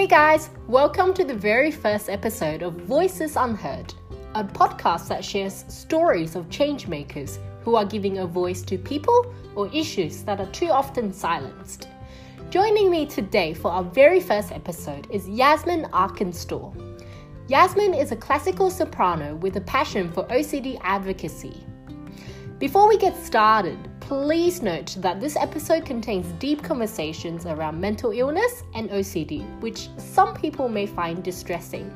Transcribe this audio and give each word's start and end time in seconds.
Hey 0.00 0.06
guys, 0.06 0.48
welcome 0.66 1.12
to 1.12 1.24
the 1.24 1.34
very 1.34 1.70
first 1.70 2.08
episode 2.08 2.62
of 2.62 2.72
Voices 2.72 3.36
Unheard, 3.36 3.92
a 4.34 4.42
podcast 4.42 5.08
that 5.08 5.22
shares 5.22 5.66
stories 5.68 6.36
of 6.36 6.48
changemakers 6.48 7.36
who 7.60 7.74
are 7.74 7.84
giving 7.84 8.16
a 8.16 8.26
voice 8.26 8.62
to 8.62 8.78
people 8.78 9.34
or 9.54 9.68
issues 9.74 10.22
that 10.22 10.40
are 10.40 10.50
too 10.52 10.68
often 10.68 11.12
silenced. 11.12 11.86
Joining 12.48 12.90
me 12.90 13.04
today 13.04 13.52
for 13.52 13.70
our 13.70 13.84
very 13.84 14.20
first 14.20 14.52
episode 14.52 15.06
is 15.10 15.28
Yasmin 15.28 15.84
Arkenstore. 15.92 16.74
Yasmin 17.48 17.92
is 17.92 18.10
a 18.10 18.16
classical 18.16 18.70
soprano 18.70 19.34
with 19.34 19.58
a 19.58 19.60
passion 19.60 20.10
for 20.10 20.24
OCD 20.28 20.80
advocacy. 20.80 21.62
Before 22.58 22.88
we 22.88 22.96
get 22.96 23.14
started, 23.18 23.89
please 24.10 24.60
note 24.60 24.96
that 24.98 25.20
this 25.20 25.36
episode 25.36 25.86
contains 25.86 26.26
deep 26.40 26.64
conversations 26.64 27.46
around 27.46 27.80
mental 27.80 28.10
illness 28.10 28.64
and 28.74 28.90
OCD, 28.90 29.46
which 29.60 29.88
some 29.98 30.34
people 30.34 30.68
may 30.68 30.84
find 30.84 31.22
distressing. 31.22 31.88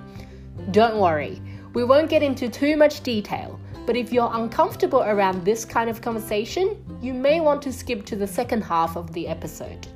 Don't 0.70 1.00
worry, 1.00 1.42
we 1.72 1.82
won't 1.82 2.08
get 2.08 2.22
into 2.22 2.48
too 2.48 2.76
much 2.76 3.00
detail, 3.00 3.58
but 3.84 3.96
if 3.96 4.12
you're 4.12 4.30
uncomfortable 4.32 5.02
around 5.02 5.44
this 5.44 5.64
kind 5.64 5.90
of 5.90 6.00
conversation, 6.02 6.76
you 7.02 7.12
may 7.12 7.40
want 7.40 7.60
to 7.62 7.72
skip 7.72 8.06
to 8.06 8.14
the 8.14 8.28
second 8.28 8.62
half 8.62 8.96
of 8.96 9.12
the 9.12 9.26
episode. 9.26 9.88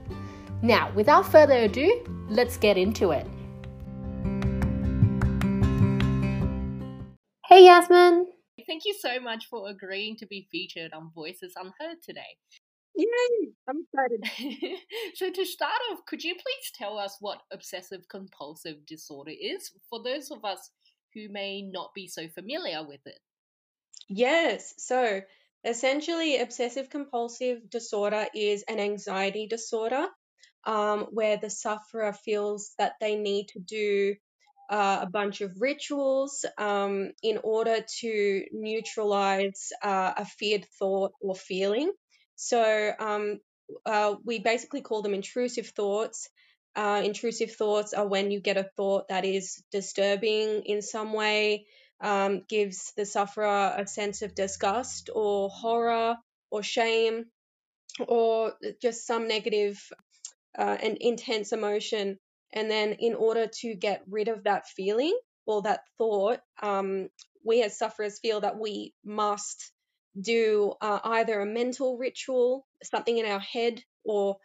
Now, 0.60 0.90
without 0.96 1.24
further 1.24 1.58
ado, 1.58 2.04
let's 2.28 2.56
get 2.56 2.76
into 2.76 3.12
it. 3.12 3.28
Hey, 7.46 7.66
Yasmin. 7.66 8.27
Thank 8.68 8.84
you 8.84 8.94
so 9.00 9.18
much 9.18 9.46
for 9.46 9.70
agreeing 9.70 10.16
to 10.16 10.26
be 10.26 10.46
featured 10.52 10.92
on 10.92 11.10
Voices 11.14 11.54
Unheard 11.56 12.02
today. 12.04 12.36
Yay! 12.94 13.48
I'm 13.66 13.82
excited. 13.82 14.78
so, 15.14 15.32
to 15.32 15.46
start 15.46 15.80
off, 15.90 16.00
could 16.06 16.22
you 16.22 16.34
please 16.34 16.72
tell 16.74 16.98
us 16.98 17.16
what 17.20 17.40
obsessive 17.50 18.06
compulsive 18.10 18.84
disorder 18.86 19.32
is 19.40 19.70
for 19.88 20.02
those 20.02 20.30
of 20.30 20.44
us 20.44 20.70
who 21.14 21.30
may 21.30 21.62
not 21.62 21.94
be 21.94 22.08
so 22.08 22.28
familiar 22.28 22.86
with 22.86 23.00
it? 23.06 23.18
Yes. 24.06 24.74
So, 24.76 25.22
essentially, 25.64 26.38
obsessive 26.38 26.90
compulsive 26.90 27.70
disorder 27.70 28.26
is 28.34 28.64
an 28.68 28.80
anxiety 28.80 29.46
disorder 29.46 30.06
um, 30.66 31.06
where 31.12 31.38
the 31.38 31.50
sufferer 31.50 32.12
feels 32.12 32.74
that 32.78 32.94
they 33.00 33.16
need 33.16 33.48
to 33.48 33.60
do 33.60 34.14
uh, 34.68 35.00
a 35.02 35.06
bunch 35.06 35.40
of 35.40 35.60
rituals 35.60 36.44
um, 36.58 37.12
in 37.22 37.38
order 37.42 37.80
to 38.00 38.44
neutralize 38.52 39.72
uh, 39.82 40.12
a 40.16 40.24
feared 40.24 40.66
thought 40.78 41.12
or 41.20 41.34
feeling. 41.34 41.92
So 42.36 42.92
um, 42.98 43.40
uh, 43.86 44.16
we 44.24 44.38
basically 44.38 44.82
call 44.82 45.02
them 45.02 45.14
intrusive 45.14 45.68
thoughts. 45.68 46.28
Uh, 46.76 47.02
intrusive 47.04 47.52
thoughts 47.52 47.92
are 47.92 48.06
when 48.06 48.30
you 48.30 48.40
get 48.40 48.56
a 48.56 48.70
thought 48.76 49.08
that 49.08 49.24
is 49.24 49.62
disturbing 49.72 50.62
in 50.66 50.82
some 50.82 51.12
way, 51.12 51.66
um, 52.00 52.42
gives 52.48 52.92
the 52.96 53.04
sufferer 53.04 53.74
a 53.76 53.86
sense 53.86 54.22
of 54.22 54.34
disgust 54.34 55.10
or 55.12 55.48
horror 55.48 56.16
or 56.50 56.62
shame 56.62 57.24
or 58.06 58.52
just 58.80 59.06
some 59.06 59.26
negative 59.26 59.82
uh, 60.56 60.76
and 60.80 60.98
intense 61.00 61.52
emotion. 61.52 62.18
And 62.52 62.70
then, 62.70 62.92
in 62.92 63.14
order 63.14 63.46
to 63.60 63.74
get 63.74 64.02
rid 64.08 64.28
of 64.28 64.44
that 64.44 64.66
feeling 64.66 65.16
or 65.46 65.62
that 65.62 65.80
thought, 65.98 66.40
um, 66.62 67.08
we 67.44 67.62
as 67.62 67.78
sufferers 67.78 68.18
feel 68.18 68.40
that 68.40 68.58
we 68.58 68.94
must 69.04 69.72
do 70.20 70.74
uh, 70.80 70.98
either 71.04 71.40
a 71.40 71.46
mental 71.46 71.96
ritual, 71.98 72.66
something 72.82 73.16
in 73.16 73.26
our 73.26 73.40
head, 73.40 73.82
or 74.04 74.38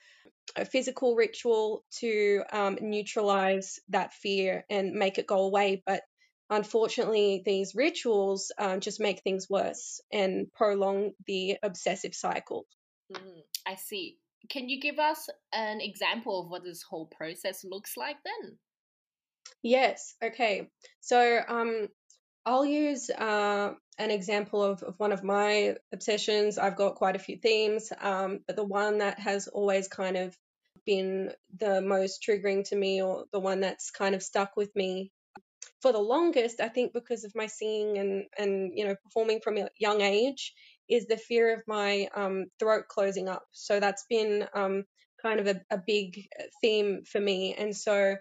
a 0.55 0.65
physical 0.65 1.15
ritual 1.15 1.83
to 1.99 2.43
um, 2.51 2.77
neutralize 2.81 3.79
that 3.89 4.13
fear 4.13 4.65
and 4.69 4.91
make 4.93 5.17
it 5.17 5.27
go 5.27 5.43
away. 5.43 5.81
But 5.85 6.01
unfortunately, 6.49 7.41
these 7.45 7.73
rituals 7.75 8.51
um, 8.57 8.79
just 8.79 8.99
make 8.99 9.21
things 9.21 9.49
worse 9.49 10.01
and 10.11 10.51
prolong 10.53 11.11
the 11.25 11.57
obsessive 11.63 12.13
cycle. 12.13 12.65
Mm, 13.11 13.43
I 13.65 13.75
see 13.75 14.17
can 14.49 14.69
you 14.69 14.79
give 14.79 14.99
us 14.99 15.29
an 15.53 15.81
example 15.81 16.41
of 16.41 16.49
what 16.49 16.63
this 16.63 16.83
whole 16.83 17.07
process 17.07 17.63
looks 17.63 17.95
like 17.97 18.17
then? 18.23 18.57
Yes. 19.61 20.15
Okay. 20.23 20.69
So 21.01 21.39
um, 21.47 21.87
I'll 22.45 22.65
use 22.65 23.09
uh, 23.09 23.73
an 23.97 24.11
example 24.11 24.63
of, 24.63 24.83
of 24.83 24.95
one 24.97 25.11
of 25.11 25.23
my 25.23 25.75
obsessions. 25.93 26.57
I've 26.57 26.75
got 26.75 26.95
quite 26.95 27.15
a 27.15 27.19
few 27.19 27.37
themes, 27.37 27.91
um, 28.01 28.39
but 28.45 28.55
the 28.55 28.65
one 28.65 28.99
that 28.99 29.19
has 29.19 29.47
always 29.47 29.87
kind 29.87 30.17
of 30.17 30.35
been 30.85 31.31
the 31.57 31.81
most 31.81 32.25
triggering 32.27 32.67
to 32.69 32.75
me, 32.75 33.01
or 33.01 33.25
the 33.31 33.39
one 33.39 33.61
that's 33.61 33.91
kind 33.91 34.15
of 34.15 34.23
stuck 34.23 34.57
with 34.57 34.75
me 34.75 35.11
for 35.81 35.91
the 35.91 35.99
longest, 35.99 36.59
I 36.59 36.67
think 36.67 36.93
because 36.93 37.23
of 37.23 37.33
my 37.35 37.47
singing 37.47 37.97
and 37.97 38.25
and 38.37 38.71
you 38.75 38.85
know 38.85 38.95
performing 39.03 39.39
from 39.41 39.57
a 39.57 39.69
young 39.77 40.01
age, 40.01 40.53
is 40.89 41.07
the 41.07 41.17
fear 41.17 41.53
of 41.53 41.63
my 41.67 42.07
um, 42.15 42.45
throat 42.59 42.85
closing 42.87 43.29
up. 43.29 43.43
So 43.51 43.79
that's 43.79 44.05
been 44.09 44.47
um, 44.53 44.83
kind 45.21 45.39
of 45.39 45.47
a, 45.47 45.61
a, 45.71 45.77
big 45.77 46.27
theme 46.61 47.03
for 47.09 47.19
me. 47.19 47.55
And 47.55 47.75
so 47.75 48.15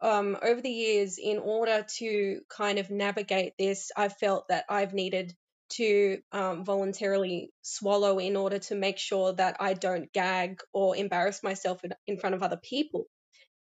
um, 0.00 0.36
over 0.42 0.60
the 0.60 0.70
years, 0.70 1.18
in 1.18 1.38
order 1.38 1.86
to 1.98 2.40
kind 2.48 2.78
of 2.78 2.90
navigate 2.90 3.54
this, 3.58 3.90
I 3.96 4.08
felt 4.08 4.48
that 4.48 4.64
I've 4.68 4.92
needed 4.92 5.34
to 5.70 6.18
um, 6.32 6.64
voluntarily 6.64 7.50
swallow 7.62 8.18
in 8.18 8.36
order 8.36 8.58
to 8.58 8.74
make 8.74 8.98
sure 8.98 9.32
that 9.32 9.56
I 9.58 9.74
don't 9.74 10.12
gag 10.12 10.60
or 10.72 10.96
embarrass 10.96 11.42
myself 11.42 11.82
in, 11.84 11.94
in 12.06 12.18
front 12.18 12.34
of 12.34 12.42
other 12.42 12.58
people. 12.62 13.06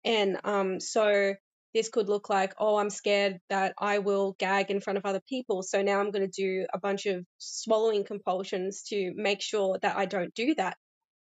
And 0.05 0.41
um, 0.45 0.81
so 0.81 1.35
this 1.75 1.89
could 1.89 2.09
look 2.09 2.29
like, 2.29 2.55
oh, 2.59 2.77
I'm 2.77 2.91
scared 2.91 3.39
that 3.49 3.75
I 3.79 3.99
will 3.99 4.35
gag 4.39 4.71
in 4.71 4.81
front 4.81 4.99
of 4.99 5.07
other 5.07 5.21
people. 5.29 5.63
So 5.63 5.83
now 5.83 6.01
I'm 6.01 6.11
going 6.11 6.29
to 6.29 6.43
do 6.43 6.67
a 6.73 6.79
bunch 6.79 7.07
of 7.07 7.25
swallowing 7.39 8.05
compulsions 8.05 8.83
to 8.89 9.13
make 9.15 9.41
sure 9.41 9.79
that 9.83 9.97
I 9.97 10.07
don't 10.07 10.35
do 10.35 10.55
that. 10.57 10.77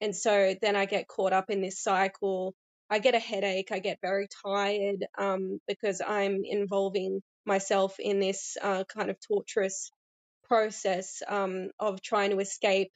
And 0.02 0.16
so 0.16 0.56
then 0.62 0.76
I 0.76 0.86
get 0.86 1.08
caught 1.08 1.34
up 1.34 1.50
in 1.50 1.62
this 1.62 1.82
cycle. 1.82 2.54
I 2.90 3.00
get 3.00 3.16
a 3.16 3.20
headache. 3.20 3.72
I 3.72 3.80
get 3.80 4.00
very 4.02 4.28
tired 4.46 5.06
um, 5.18 5.60
because 5.68 6.02
I'm 6.06 6.42
involving 6.46 7.22
myself 7.46 8.00
in 8.00 8.20
this 8.20 8.58
uh, 8.62 8.86
kind 8.86 9.10
of 9.10 9.18
torturous 9.28 9.92
process 10.48 11.22
um, 11.28 11.70
of 11.80 12.02
trying 12.02 12.32
to 12.32 12.40
escape 12.40 12.92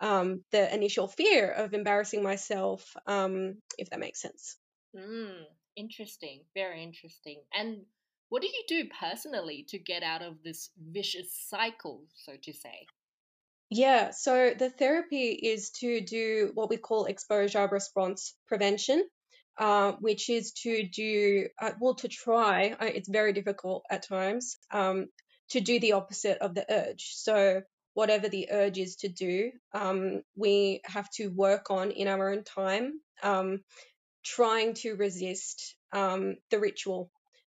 um, 0.00 0.42
the 0.50 0.74
initial 0.74 1.06
fear 1.06 1.50
of 1.50 1.74
embarrassing 1.74 2.22
myself, 2.22 2.84
um, 3.06 3.54
if 3.78 3.90
that 3.90 4.00
makes 4.00 4.20
sense. 4.20 4.56
Mm, 4.96 5.44
Interesting, 5.76 6.42
very 6.54 6.82
interesting. 6.82 7.40
And 7.54 7.82
what 8.28 8.42
do 8.42 8.48
you 8.48 8.64
do 8.66 8.88
personally 8.98 9.66
to 9.68 9.78
get 9.78 10.02
out 10.02 10.22
of 10.22 10.42
this 10.42 10.70
vicious 10.78 11.32
cycle, 11.48 12.04
so 12.14 12.32
to 12.42 12.52
say? 12.52 12.86
Yeah, 13.70 14.10
so 14.10 14.52
the 14.58 14.68
therapy 14.68 15.30
is 15.30 15.70
to 15.80 16.02
do 16.02 16.50
what 16.54 16.68
we 16.68 16.76
call 16.76 17.06
exposure 17.06 17.66
response 17.70 18.34
prevention, 18.46 19.02
uh, 19.58 19.92
which 20.00 20.28
is 20.28 20.52
to 20.62 20.86
do, 20.88 21.48
uh, 21.60 21.72
well, 21.80 21.94
to 21.96 22.08
try, 22.08 22.76
uh, 22.78 22.84
it's 22.84 23.08
very 23.08 23.32
difficult 23.32 23.84
at 23.90 24.06
times, 24.06 24.58
um, 24.70 25.06
to 25.50 25.60
do 25.60 25.80
the 25.80 25.92
opposite 25.92 26.38
of 26.38 26.54
the 26.54 26.66
urge. 26.70 27.12
So, 27.14 27.62
whatever 27.94 28.28
the 28.28 28.48
urge 28.50 28.78
is 28.78 28.96
to 28.96 29.08
do, 29.08 29.52
um, 29.72 30.22
we 30.36 30.80
have 30.84 31.08
to 31.16 31.28
work 31.28 31.70
on 31.70 31.90
in 31.90 32.08
our 32.08 32.30
own 32.30 32.44
time. 32.44 33.00
Um, 33.22 33.60
trying 34.24 34.74
to 34.74 34.94
resist 34.94 35.76
um, 35.92 36.36
the 36.50 36.58
ritual. 36.58 37.10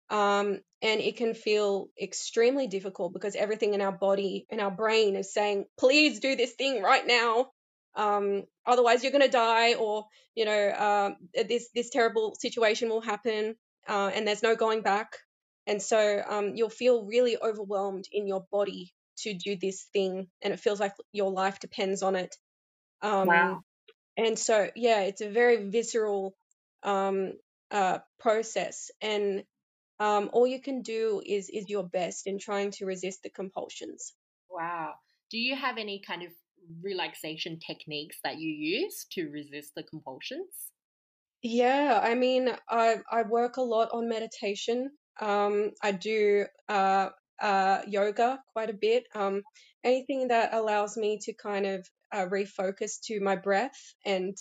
Um, 0.08 0.60
and 0.82 1.00
it 1.00 1.16
can 1.16 1.34
feel 1.34 1.88
extremely 2.00 2.68
difficult 2.68 3.12
because 3.12 3.34
everything 3.34 3.74
in 3.74 3.80
our 3.80 3.92
body 3.92 4.46
and 4.50 4.60
our 4.60 4.70
brain 4.70 5.16
is 5.16 5.32
saying, 5.32 5.64
please 5.78 6.20
do 6.20 6.36
this 6.36 6.52
thing 6.52 6.82
right 6.82 7.06
now. 7.06 7.48
Um, 7.96 8.44
otherwise, 8.64 9.02
you're 9.02 9.12
going 9.12 9.24
to 9.24 9.28
die, 9.28 9.74
or 9.74 10.04
you 10.34 10.44
know, 10.44 10.52
uh, 10.52 11.10
this 11.48 11.70
this 11.74 11.90
terrible 11.90 12.34
situation 12.38 12.90
will 12.90 13.00
happen, 13.00 13.56
uh, 13.88 14.10
and 14.14 14.28
there's 14.28 14.42
no 14.42 14.54
going 14.54 14.82
back. 14.82 15.16
And 15.66 15.82
so 15.82 16.22
um, 16.28 16.52
you'll 16.54 16.68
feel 16.68 17.04
really 17.04 17.36
overwhelmed 17.42 18.04
in 18.12 18.28
your 18.28 18.44
body 18.52 18.92
to 19.20 19.34
do 19.34 19.56
this 19.56 19.86
thing, 19.92 20.28
and 20.42 20.52
it 20.52 20.60
feels 20.60 20.78
like 20.78 20.92
your 21.12 21.32
life 21.32 21.58
depends 21.58 22.02
on 22.02 22.16
it. 22.16 22.36
Um, 23.02 23.28
wow. 23.28 23.62
And 24.16 24.38
so, 24.38 24.68
yeah, 24.76 25.02
it's 25.02 25.20
a 25.20 25.28
very 25.28 25.68
visceral 25.68 26.34
um, 26.82 27.32
uh, 27.70 27.98
process, 28.18 28.90
and 29.00 29.44
um, 29.98 30.30
all 30.32 30.46
you 30.46 30.60
can 30.60 30.82
do 30.82 31.22
is 31.24 31.48
is 31.48 31.68
your 31.68 31.84
best 31.84 32.26
in 32.26 32.38
trying 32.38 32.70
to 32.72 32.86
resist 32.86 33.22
the 33.22 33.30
compulsions. 33.30 34.14
Wow. 34.50 34.94
Do 35.30 35.38
you 35.38 35.56
have 35.56 35.78
any 35.78 36.00
kind 36.06 36.22
of 36.22 36.30
relaxation 36.82 37.58
techniques 37.58 38.18
that 38.22 38.38
you 38.38 38.50
use 38.50 39.06
to 39.12 39.28
resist 39.28 39.72
the 39.74 39.82
compulsions? 39.82 40.72
Yeah, 41.42 42.00
I 42.02 42.14
mean, 42.14 42.50
I 42.68 42.96
I 43.10 43.22
work 43.22 43.56
a 43.56 43.62
lot 43.62 43.90
on 43.92 44.08
meditation. 44.08 44.90
Um, 45.20 45.72
I 45.82 45.92
do 45.92 46.46
uh, 46.68 47.10
uh, 47.40 47.82
yoga 47.86 48.40
quite 48.52 48.70
a 48.70 48.74
bit. 48.74 49.04
Um, 49.14 49.42
anything 49.84 50.28
that 50.28 50.54
allows 50.54 50.96
me 50.96 51.18
to 51.22 51.32
kind 51.34 51.66
of 51.66 51.86
uh, 52.12 52.26
refocus 52.26 53.00
to 53.04 53.20
my 53.20 53.36
breath 53.36 53.94
and 54.04 54.36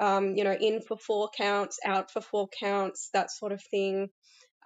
um, 0.00 0.34
you 0.36 0.44
know, 0.44 0.54
in 0.54 0.80
for 0.80 0.96
four 0.96 1.30
counts, 1.36 1.78
out 1.84 2.10
for 2.10 2.20
four 2.20 2.48
counts, 2.48 3.10
that 3.12 3.30
sort 3.30 3.52
of 3.52 3.62
thing. 3.70 4.08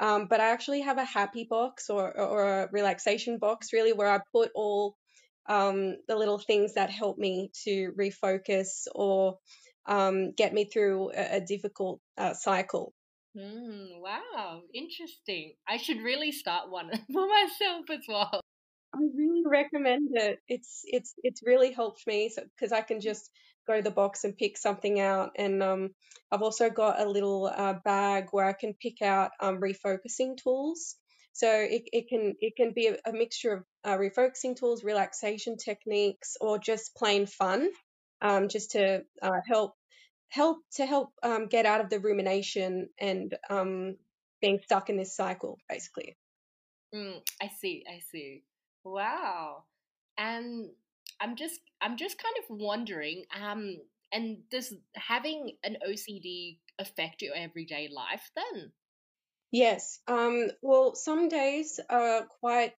Um, 0.01 0.27
but 0.29 0.41
I 0.41 0.51
actually 0.51 0.83
have 0.83 0.99
a 0.99 1.05
happy 1.05 1.47
box 1.49 1.91
or, 1.91 2.17
or 2.19 2.63
a 2.63 2.69
relaxation 2.71 3.39
box, 3.39 3.73
really, 3.73 3.93
where 3.93 4.11
I 4.11 4.21
put 4.33 4.51
all 4.55 4.97
um, 5.49 5.97
the 6.07 6.17
little 6.17 6.39
things 6.39 6.75
that 6.75 6.91
help 6.91 7.19
me 7.19 7.51
to 7.65 7.93
refocus 7.99 8.87
or 8.95 9.39
um, 9.87 10.33
get 10.33 10.53
me 10.53 10.67
through 10.67 11.11
a, 11.17 11.37
a 11.37 11.41
difficult 11.41 12.01
uh, 12.17 12.35
cycle. 12.35 12.93
Mm, 13.37 14.01
wow, 14.01 14.63
interesting. 14.75 15.55
I 15.67 15.77
should 15.77 15.99
really 15.99 16.33
start 16.33 16.71
one 16.71 16.91
for 17.13 17.27
myself 17.27 17.87
as 17.91 18.05
well. 18.09 18.41
I 18.95 18.99
really 19.17 19.28
recommend 19.49 20.11
it. 20.13 20.39
It's 20.49 20.83
it's 20.85 21.15
it's 21.23 21.43
really 21.45 21.73
helped 21.73 22.07
me 22.07 22.31
because 22.37 22.71
so, 22.71 22.77
I 22.77 22.83
can 22.83 23.01
just 23.01 23.31
go 23.67 23.77
to 23.77 23.83
the 23.83 23.91
box 23.91 24.25
and 24.25 24.37
pick 24.37 24.57
something 24.57 25.01
out, 25.01 25.33
and 25.37 25.63
um, 25.63 25.91
I've 26.31 26.43
also 26.43 26.71
got 26.71 27.01
a 27.01 27.09
little 27.09 27.47
uh, 27.47 27.75
bag 27.85 28.29
where 28.31 28.47
I 28.47 28.53
can 28.53 28.75
pick 28.75 29.03
out 29.03 29.31
um, 29.41 29.61
refocusing 29.61 30.37
tools. 30.37 30.97
So 31.33 31.49
it, 31.49 31.83
it 31.93 32.09
can 32.09 32.35
it 32.41 32.55
can 32.57 32.73
be 32.75 32.89
a, 32.89 32.97
a 33.09 33.13
mixture 33.13 33.53
of 33.53 33.65
uh, 33.85 33.97
refocusing 33.97 34.57
tools, 34.57 34.83
relaxation 34.83 35.57
techniques, 35.57 36.37
or 36.41 36.59
just 36.59 36.97
plain 36.97 37.27
fun, 37.27 37.69
um, 38.21 38.49
just 38.49 38.73
to 38.73 39.03
uh, 39.23 39.41
help 39.47 39.75
help 40.31 40.59
to 40.73 40.87
help 40.87 41.11
um, 41.23 41.47
get 41.47 41.67
out 41.67 41.81
of 41.81 41.91
the 41.91 42.01
rumination 42.01 42.89
and 43.01 43.37
um, 43.51 43.97
being 44.41 44.61
stuck 44.65 44.91
in 44.91 44.97
this 44.97 45.15
cycle, 45.17 45.59
basically. 45.69 46.17
Mm, 46.95 47.21
I 47.41 47.49
see. 47.61 47.85
I 47.89 48.01
see. 48.11 48.43
Wow. 48.85 49.65
And 50.17 50.71
I'm 51.21 51.37
just 51.37 51.61
I'm 51.81 51.97
just 51.97 52.17
kind 52.19 52.35
of 52.43 52.59
wondering, 52.59 53.25
um, 53.41 53.77
and 54.13 54.39
does 54.51 54.75
having 54.95 55.57
an 55.63 55.77
OCD 55.87 56.59
affect 56.79 57.23
your 57.23 57.35
everyday 57.35 57.89
life 57.95 58.31
then? 58.35 58.73
Yes. 59.51 60.01
Um, 60.07 60.49
well, 60.63 60.95
some 60.95 61.29
days 61.29 61.81
are 61.89 62.27
quite 62.41 62.73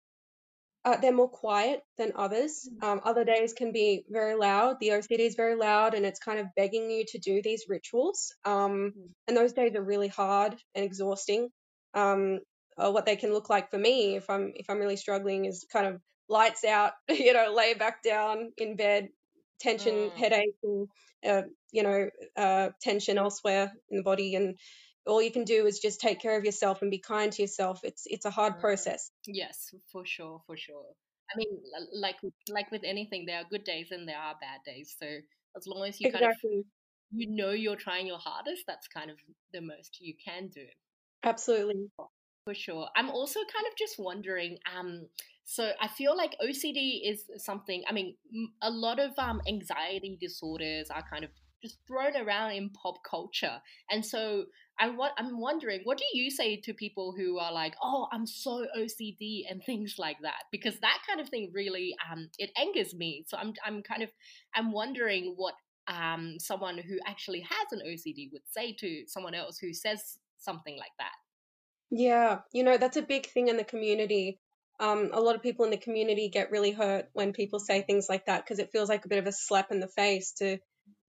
uh, 0.86 0.96
they're 0.98 1.12
more 1.12 1.30
quiet 1.30 1.81
than 1.98 2.13
others. 2.16 2.68
Mm. 2.81 2.88
Um, 2.88 3.01
other 3.04 3.25
days 3.25 3.54
can 3.54 3.72
be 3.72 4.06
very 4.10 4.36
loud. 4.36 4.78
The 4.80 4.90
OCD 4.90 5.19
is 5.19 5.36
very 5.36 5.56
loud, 5.56 5.94
and 5.94 6.06
it's 6.06 6.19
kind 6.19 6.40
of 6.40 6.48
begging 6.56 6.90
you 6.90 7.04
to 7.10 7.19
do 7.19 7.42
these 7.42 7.66
rituals. 7.68 8.34
Um, 8.46 8.94
mm. 8.98 9.10
and 9.28 9.36
those 9.36 9.54
days 9.54 9.75
are 9.75 9.84
really 9.84 10.07
hard 10.07 10.56
and 10.75 10.86
exhausting. 10.86 11.50
Um, 11.94 12.40
uh, 12.80 12.92
what 12.92 13.06
they 13.06 13.16
can 13.16 13.34
look 13.34 13.50
like 13.50 13.70
for 13.70 13.78
me, 13.78 14.16
if 14.16 14.30
I'm 14.30 14.54
if 14.56 14.70
I'm 14.70 14.80
really 14.80 14.96
struggling, 14.96 15.46
is 15.46 15.66
kind 15.72 15.88
of 15.88 16.02
lights 16.28 16.64
out. 16.64 16.94
You 17.10 17.34
know, 17.34 17.54
lay 17.54 17.74
back 17.74 18.02
down 18.04 18.52
in 18.58 18.76
bed, 18.76 19.10
tension, 19.60 19.94
mm. 19.94 20.14
headache, 20.14 20.56
and 20.64 20.88
uh, 21.26 21.42
you 21.72 21.84
know, 21.84 22.10
uh, 22.38 22.70
tension 22.81 23.18
elsewhere 23.18 23.72
in 23.90 23.98
the 23.98 24.04
body, 24.04 24.36
and 24.36 24.58
all 25.06 25.22
you 25.22 25.31
can 25.31 25.44
do 25.44 25.66
is 25.66 25.80
just 25.80 26.00
take 26.00 26.22
care 26.22 26.38
of 26.38 26.46
yourself 26.46 26.81
and 26.81 26.92
be 26.92 27.00
kind 27.00 27.31
to 27.34 27.42
yourself. 27.42 27.81
It's 27.84 28.04
it's 28.06 28.26
a 28.26 28.31
hard 28.31 28.56
mm. 28.56 28.62
process. 28.62 29.12
Yes, 29.28 29.74
for 29.92 30.06
sure, 30.06 30.42
for 30.48 30.56
sure. 30.56 30.86
I 31.32 31.38
mean, 31.38 31.60
like 31.94 32.16
like 32.50 32.72
with 32.72 32.82
anything, 32.86 33.25
there 33.25 33.38
are 33.38 33.46
good 33.50 33.64
days 33.64 33.90
and 33.92 34.08
there 34.08 34.18
are 34.18 34.36
bad 34.40 34.62
days. 34.66 34.96
So 35.00 35.08
as 35.58 35.68
long 35.68 35.88
as 35.88 36.00
you 36.00 36.08
exactly. 36.08 36.28
kind 36.50 36.60
of 36.60 36.66
you 37.12 37.36
know 37.36 37.52
you're 37.52 37.75
trying 37.75 38.08
your 38.08 38.20
hardest, 38.20 38.64
that's 38.68 38.88
kind 38.88 39.12
of 39.12 39.18
the 39.54 39.62
most 39.62 39.98
you 40.00 40.14
can 40.24 40.48
do. 40.48 40.66
Absolutely. 41.24 41.90
For 42.50 42.56
sure. 42.56 42.90
I'm 42.96 43.12
also 43.12 43.42
kind 43.42 43.68
of 43.72 43.78
just 43.78 44.00
wondering. 44.00 44.57
Um, 44.75 45.06
so 45.44 45.72
I 45.80 45.88
feel 45.88 46.18
like 46.18 46.36
OCD 46.42 47.01
is 47.07 47.25
something. 47.38 47.84
I 47.88 47.94
mean, 47.94 48.16
a 48.63 48.72
lot 48.72 48.98
of 48.98 49.12
um 49.19 49.40
anxiety 49.48 50.18
disorders 50.19 50.90
are 50.90 51.04
kind 51.07 51.24
of 51.24 51.30
just 51.62 51.78
thrown 51.88 52.18
around 52.18 52.54
in 52.54 52.72
pop 52.72 53.04
culture, 53.07 53.62
and 53.92 54.04
so 54.04 54.46
I 54.80 54.90
what 54.90 55.12
I'm 55.19 55.40
wondering, 55.40 55.81
what 55.84 56.00
do 56.00 56.06
you 56.12 56.31
say 56.31 56.60
to 56.62 56.74
people 56.74 57.13
who 57.16 57.38
are 57.38 57.54
like, 57.54 57.75
"Oh, 57.84 58.07
I'm 58.12 58.25
so 58.25 58.66
OCD" 58.75 59.44
and 59.48 59.63
things 59.63 60.00
like 60.00 60.18
that? 60.24 60.46
Because 60.51 60.80
that 60.80 61.04
kind 61.07 61.22
of 61.22 61.30
thing 61.30 61.51
really 61.54 61.96
um 62.12 62.30
it 62.40 62.50
angers 62.60 62.96
me. 62.96 63.25
So 63.28 63.38
I'm 63.38 63.54
I'm 63.63 63.84
kind 63.84 64.01
of 64.01 64.10
I'm 64.56 64.72
wondering 64.72 65.36
what 65.38 65.54
um 65.88 66.38
someone 66.40 66.80
who 66.80 66.98
actually 67.06 67.42
has 67.42 67.68
an 67.74 67.81
OCD 67.86 68.31
would 68.34 68.48
say 68.50 68.74
to 68.80 69.04
someone 69.06 69.36
else 69.36 69.60
who 69.60 69.72
says 69.72 70.18
something 70.40 70.75
like 70.80 70.96
that. 70.98 71.13
Yeah, 71.91 72.39
you 72.51 72.63
know, 72.63 72.77
that's 72.77 72.97
a 72.97 73.01
big 73.01 73.27
thing 73.27 73.47
in 73.47 73.57
the 73.57 73.63
community. 73.63 74.39
Um, 74.80 75.09
a 75.13 75.19
lot 75.19 75.36
of 75.36 75.44
people 75.44 75.65
in 75.65 75.71
the 75.71 75.77
community 75.77 76.30
get 76.30 76.51
really 76.51 76.71
hurt 76.71 77.09
when 77.13 77.33
people 77.33 77.59
say 77.59 77.81
things 77.81 78.07
like 78.07 78.25
that 78.27 78.45
because 78.45 78.59
it 78.59 78.71
feels 78.71 78.89
like 78.89 79.06
a 79.06 79.09
bit 79.09 79.19
of 79.19 79.27
a 79.27 79.31
slap 79.31 79.71
in 79.71 79.80
the 79.80 79.88
face 79.88 80.33
to 80.33 80.57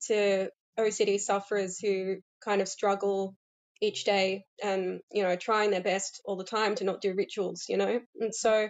to 0.07 0.49
OCD 0.77 1.19
sufferers 1.19 1.79
who 1.79 2.17
kind 2.43 2.61
of 2.61 2.67
struggle 2.67 3.35
each 3.81 4.03
day 4.03 4.45
and 4.61 4.99
you 5.11 5.23
know 5.23 5.35
trying 5.35 5.71
their 5.71 5.81
best 5.81 6.21
all 6.25 6.35
the 6.35 6.43
time 6.43 6.75
to 6.75 6.83
not 6.83 7.01
do 7.01 7.13
rituals 7.15 7.65
you 7.67 7.77
know 7.77 7.99
and 8.19 8.35
so 8.35 8.67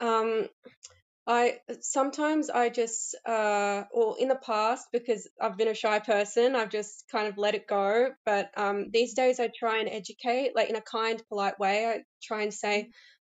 um 0.00 0.46
i 1.26 1.58
sometimes 1.80 2.50
i 2.50 2.68
just 2.68 3.16
uh 3.26 3.84
or 3.92 4.16
in 4.18 4.28
the 4.28 4.40
past 4.44 4.86
because 4.92 5.28
i've 5.40 5.56
been 5.56 5.68
a 5.68 5.74
shy 5.74 5.98
person 5.98 6.56
i've 6.56 6.70
just 6.70 7.04
kind 7.12 7.28
of 7.28 7.38
let 7.38 7.54
it 7.54 7.66
go 7.66 8.08
but 8.24 8.50
um 8.56 8.86
these 8.92 9.14
days 9.14 9.38
i 9.38 9.48
try 9.48 9.78
and 9.78 9.88
educate 9.88 10.52
like 10.56 10.70
in 10.70 10.76
a 10.76 10.80
kind 10.80 11.22
polite 11.28 11.58
way 11.58 11.86
i 11.86 12.00
try 12.22 12.42
and 12.42 12.54
say 12.54 12.88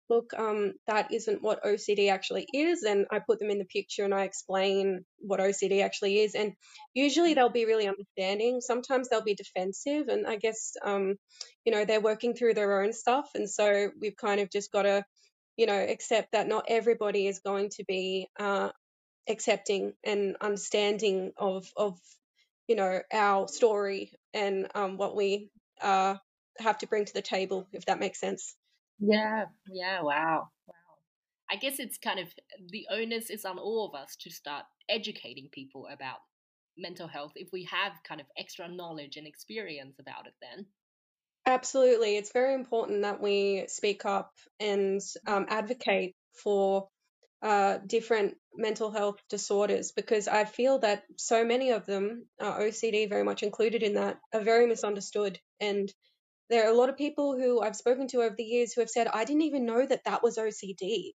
look, 0.08 0.32
um, 0.36 0.72
that 0.86 1.12
isn't 1.12 1.42
what 1.42 1.62
OCD 1.64 2.10
actually 2.10 2.46
is. 2.52 2.82
And 2.82 3.06
I 3.10 3.18
put 3.18 3.38
them 3.38 3.50
in 3.50 3.58
the 3.58 3.64
picture 3.64 4.04
and 4.04 4.14
I 4.14 4.22
explain 4.22 5.04
what 5.18 5.40
OCD 5.40 5.82
actually 5.82 6.20
is. 6.20 6.34
And 6.34 6.52
usually 6.94 7.34
they'll 7.34 7.50
be 7.50 7.66
really 7.66 7.88
understanding. 7.88 8.60
Sometimes 8.60 9.08
they'll 9.08 9.22
be 9.22 9.34
defensive. 9.34 10.08
And 10.08 10.26
I 10.26 10.36
guess, 10.36 10.72
um, 10.82 11.16
you 11.64 11.72
know, 11.72 11.84
they're 11.84 12.00
working 12.00 12.34
through 12.34 12.54
their 12.54 12.82
own 12.82 12.92
stuff. 12.92 13.28
And 13.34 13.48
so 13.48 13.90
we've 14.00 14.16
kind 14.16 14.40
of 14.40 14.50
just 14.50 14.72
got 14.72 14.82
to, 14.82 15.04
you 15.58 15.66
know, 15.66 15.74
accept 15.74 16.32
that 16.32 16.48
not 16.48 16.64
everybody 16.68 17.26
is 17.26 17.40
going 17.40 17.68
to 17.68 17.84
be 17.84 18.28
uh, 18.38 18.70
accepting 19.28 19.92
and 20.04 20.36
understanding 20.40 21.32
of, 21.36 21.70
of, 21.76 21.98
you 22.68 22.76
know, 22.76 23.00
our 23.12 23.48
story 23.48 24.12
and 24.32 24.68
um, 24.76 24.96
what 24.96 25.16
we 25.16 25.50
uh, 25.82 26.14
have 26.60 26.78
to 26.78 26.86
bring 26.86 27.04
to 27.04 27.12
the 27.12 27.22
table, 27.22 27.66
if 27.72 27.84
that 27.86 27.98
makes 27.98 28.20
sense. 28.20 28.54
Yeah, 29.00 29.46
yeah, 29.68 30.00
wow, 30.00 30.48
wow. 30.66 30.74
I 31.50 31.56
guess 31.56 31.80
it's 31.80 31.98
kind 31.98 32.20
of 32.20 32.28
the 32.68 32.86
onus 32.90 33.28
is 33.28 33.44
on 33.44 33.58
all 33.58 33.88
of 33.88 34.00
us 34.00 34.16
to 34.20 34.30
start 34.30 34.64
educating 34.88 35.48
people 35.50 35.88
about 35.92 36.18
mental 36.76 37.08
health 37.08 37.32
if 37.34 37.48
we 37.52 37.64
have 37.64 37.92
kind 38.06 38.20
of 38.20 38.28
extra 38.38 38.68
knowledge 38.68 39.16
and 39.16 39.26
experience 39.26 39.96
about 39.98 40.26
it 40.26 40.34
then. 40.40 40.66
Absolutely. 41.48 42.18
It's 42.18 42.30
very 42.30 42.52
important 42.52 43.02
that 43.02 43.22
we 43.22 43.64
speak 43.68 44.04
up 44.04 44.32
and 44.60 45.00
um, 45.26 45.46
advocate 45.48 46.14
for 46.34 46.88
uh, 47.40 47.78
different 47.86 48.36
mental 48.54 48.90
health 48.90 49.16
disorders 49.30 49.92
because 49.92 50.28
I 50.28 50.44
feel 50.44 50.80
that 50.80 51.04
so 51.16 51.46
many 51.46 51.70
of 51.70 51.86
them, 51.86 52.26
uh, 52.38 52.58
OCD 52.58 53.08
very 53.08 53.24
much 53.24 53.42
included 53.42 53.82
in 53.82 53.94
that, 53.94 54.18
are 54.34 54.42
very 54.42 54.66
misunderstood. 54.66 55.38
And 55.58 55.90
there 56.50 56.66
are 56.66 56.70
a 56.70 56.76
lot 56.76 56.90
of 56.90 56.98
people 56.98 57.38
who 57.38 57.62
I've 57.62 57.76
spoken 57.76 58.08
to 58.08 58.18
over 58.18 58.34
the 58.36 58.44
years 58.44 58.74
who 58.74 58.82
have 58.82 58.90
said, 58.90 59.06
I 59.06 59.24
didn't 59.24 59.42
even 59.42 59.64
know 59.64 59.86
that 59.86 60.04
that 60.04 60.22
was 60.22 60.36
OCD. 60.36 61.12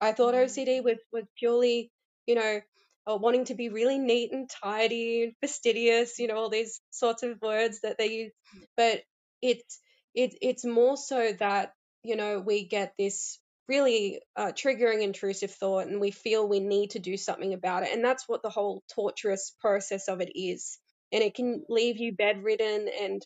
I 0.00 0.12
thought 0.12 0.32
mm. 0.32 0.46
OCD 0.46 0.82
was, 0.82 0.96
was 1.12 1.24
purely, 1.38 1.90
you 2.26 2.36
know, 2.36 2.60
uh, 3.06 3.16
wanting 3.16 3.44
to 3.46 3.54
be 3.54 3.68
really 3.68 3.98
neat 3.98 4.32
and 4.32 4.48
tidy 4.48 5.24
and 5.24 5.34
fastidious, 5.42 6.18
you 6.18 6.28
know, 6.28 6.36
all 6.36 6.48
these 6.48 6.80
sorts 6.88 7.22
of 7.22 7.38
words 7.42 7.80
that 7.82 7.98
they 7.98 8.10
use. 8.10 8.32
But 8.78 9.02
it's 9.44 9.80
it, 10.14 10.34
it's 10.40 10.64
more 10.64 10.96
so 10.96 11.32
that, 11.40 11.72
you 12.02 12.16
know, 12.16 12.40
we 12.40 12.64
get 12.66 12.94
this 12.98 13.38
really 13.68 14.20
uh, 14.36 14.52
triggering 14.52 15.02
intrusive 15.02 15.50
thought 15.50 15.86
and 15.86 16.00
we 16.00 16.10
feel 16.10 16.46
we 16.48 16.60
need 16.60 16.90
to 16.90 16.98
do 16.98 17.16
something 17.16 17.54
about 17.54 17.82
it. 17.82 17.90
And 17.92 18.04
that's 18.04 18.28
what 18.28 18.42
the 18.42 18.50
whole 18.50 18.82
torturous 18.94 19.54
process 19.60 20.08
of 20.08 20.20
it 20.20 20.30
is. 20.34 20.78
And 21.12 21.22
it 21.22 21.34
can 21.34 21.64
leave 21.68 21.98
you 21.98 22.14
bedridden 22.14 22.88
and 23.00 23.22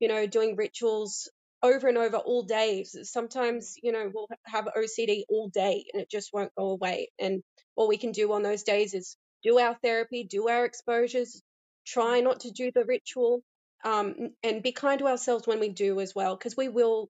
you 0.00 0.08
know, 0.08 0.26
doing 0.26 0.56
rituals 0.56 1.30
over 1.62 1.86
and 1.86 1.98
over 1.98 2.16
all 2.16 2.42
day. 2.42 2.84
Sometimes, 2.84 3.74
you 3.82 3.92
know, 3.92 4.10
we'll 4.12 4.28
have 4.46 4.64
OCD 4.76 5.24
all 5.28 5.48
day 5.48 5.84
and 5.92 6.02
it 6.02 6.10
just 6.10 6.30
won't 6.32 6.54
go 6.56 6.70
away. 6.70 7.10
And 7.18 7.42
all 7.76 7.86
we 7.86 7.98
can 7.98 8.12
do 8.12 8.32
on 8.32 8.42
those 8.42 8.62
days 8.62 8.94
is 8.94 9.16
do 9.44 9.58
our 9.58 9.76
therapy, 9.82 10.24
do 10.24 10.48
our 10.48 10.64
exposures, 10.64 11.42
try 11.86 12.20
not 12.20 12.40
to 12.40 12.50
do 12.50 12.70
the 12.74 12.84
ritual, 12.84 13.42
um, 13.84 14.30
and 14.42 14.62
be 14.62 14.72
kind 14.72 14.98
to 14.98 15.06
ourselves 15.06 15.46
when 15.46 15.60
we 15.60 15.68
do 15.68 16.00
as 16.00 16.14
well, 16.14 16.36
because 16.36 16.56
we 16.56 16.68
will 16.68 17.10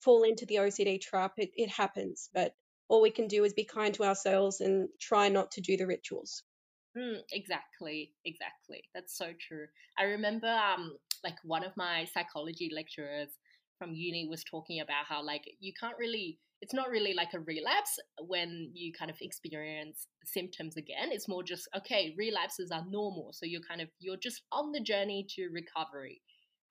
fall 0.00 0.22
into 0.22 0.46
the 0.46 0.56
OCD 0.56 1.00
trap. 1.00 1.34
It, 1.38 1.50
it 1.54 1.70
happens, 1.70 2.28
but 2.32 2.54
all 2.88 3.02
we 3.02 3.10
can 3.10 3.28
do 3.28 3.44
is 3.44 3.52
be 3.52 3.64
kind 3.64 3.94
to 3.94 4.04
ourselves 4.04 4.60
and 4.60 4.88
try 5.00 5.28
not 5.28 5.52
to 5.52 5.60
do 5.60 5.76
the 5.76 5.86
rituals. 5.86 6.42
Mm, 6.96 7.18
exactly, 7.32 8.12
exactly. 8.24 8.84
That's 8.94 9.16
so 9.16 9.32
true. 9.40 9.66
I 9.98 10.04
remember 10.04 10.46
um 10.48 10.96
like 11.24 11.36
one 11.42 11.64
of 11.64 11.76
my 11.76 12.06
psychology 12.12 12.70
lecturers 12.72 13.30
from 13.78 13.94
uni 13.94 14.28
was 14.28 14.44
talking 14.44 14.80
about 14.80 15.06
how 15.08 15.24
like 15.24 15.42
you 15.58 15.72
can't 15.78 15.98
really 15.98 16.38
it's 16.64 16.72
not 16.72 16.88
really 16.88 17.12
like 17.12 17.34
a 17.34 17.40
relapse 17.40 17.98
when 18.26 18.70
you 18.72 18.90
kind 18.98 19.10
of 19.10 19.18
experience 19.20 20.06
symptoms 20.24 20.78
again 20.78 21.10
it's 21.12 21.28
more 21.28 21.42
just 21.42 21.68
okay 21.76 22.14
relapses 22.16 22.70
are 22.70 22.84
normal 22.88 23.34
so 23.34 23.44
you're 23.44 23.60
kind 23.68 23.82
of 23.82 23.88
you're 24.00 24.16
just 24.16 24.40
on 24.50 24.72
the 24.72 24.80
journey 24.80 25.26
to 25.28 25.48
recovery 25.52 26.22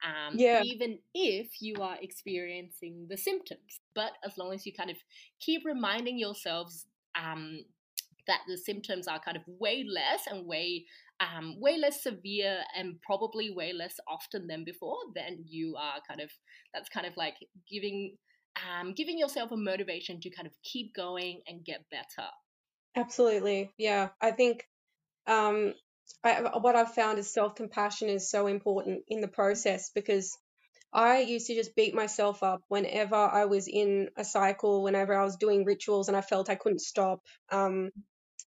um, 0.04 0.34
yeah. 0.36 0.64
even 0.64 0.98
if 1.14 1.62
you 1.62 1.76
are 1.80 1.96
experiencing 2.02 3.06
the 3.08 3.18
symptoms 3.18 3.82
but 3.94 4.14
as 4.26 4.36
long 4.36 4.52
as 4.52 4.66
you 4.66 4.74
kind 4.74 4.90
of 4.90 4.98
keep 5.40 5.62
reminding 5.64 6.18
yourselves 6.18 6.88
um, 7.16 7.60
that 8.26 8.40
the 8.48 8.58
symptoms 8.58 9.08
are 9.08 9.20
kind 9.20 9.38
of 9.38 9.44
way 9.48 9.86
less 9.88 10.24
and 10.26 10.48
way 10.48 10.86
um, 11.20 11.60
way 11.60 11.78
less 11.78 12.02
severe 12.02 12.62
and 12.76 13.00
probably 13.02 13.52
way 13.52 13.72
less 13.72 13.96
often 14.08 14.48
than 14.48 14.64
before, 14.66 14.98
then 15.16 15.46
you 15.48 15.76
are 15.78 16.02
kind 16.08 16.20
of 16.20 16.32
that's 16.74 16.90
kind 16.90 17.06
of 17.06 17.16
like 17.16 17.36
giving 17.70 18.18
um, 18.64 18.94
giving 18.94 19.18
yourself 19.18 19.52
a 19.52 19.58
motivation 19.58 20.20
to 20.22 20.30
kind 20.30 20.48
of 20.48 20.54
keep 20.64 20.94
going 20.96 21.42
and 21.48 21.64
get 21.64 21.86
better. 21.90 22.30
Absolutely, 22.96 23.72
yeah. 23.78 24.10
I 24.22 24.32
think 24.32 24.68
um, 25.28 25.74
I, 26.24 26.58
what 26.60 26.76
I've 26.76 26.94
found 26.94 27.20
is 27.20 27.32
self 27.32 27.56
compassion 27.56 28.10
is 28.10 28.30
so 28.30 28.48
important 28.48 29.04
in 29.08 29.22
the 29.22 29.28
process 29.28 29.90
because 29.94 30.38
I 30.94 31.22
used 31.22 31.48
to 31.48 31.56
just 31.56 31.76
beat 31.76 31.96
myself 31.96 32.44
up 32.44 32.62
whenever 32.68 33.16
I 33.16 33.46
was 33.46 33.68
in 33.68 34.10
a 34.16 34.24
cycle, 34.24 34.84
whenever 34.84 35.18
I 35.18 35.24
was 35.24 35.38
doing 35.38 35.66
rituals 35.66 36.08
and 36.08 36.16
I 36.16 36.22
felt 36.22 36.50
I 36.50 36.56
couldn't 36.56 36.82
stop. 36.82 37.22
Um, 37.52 37.90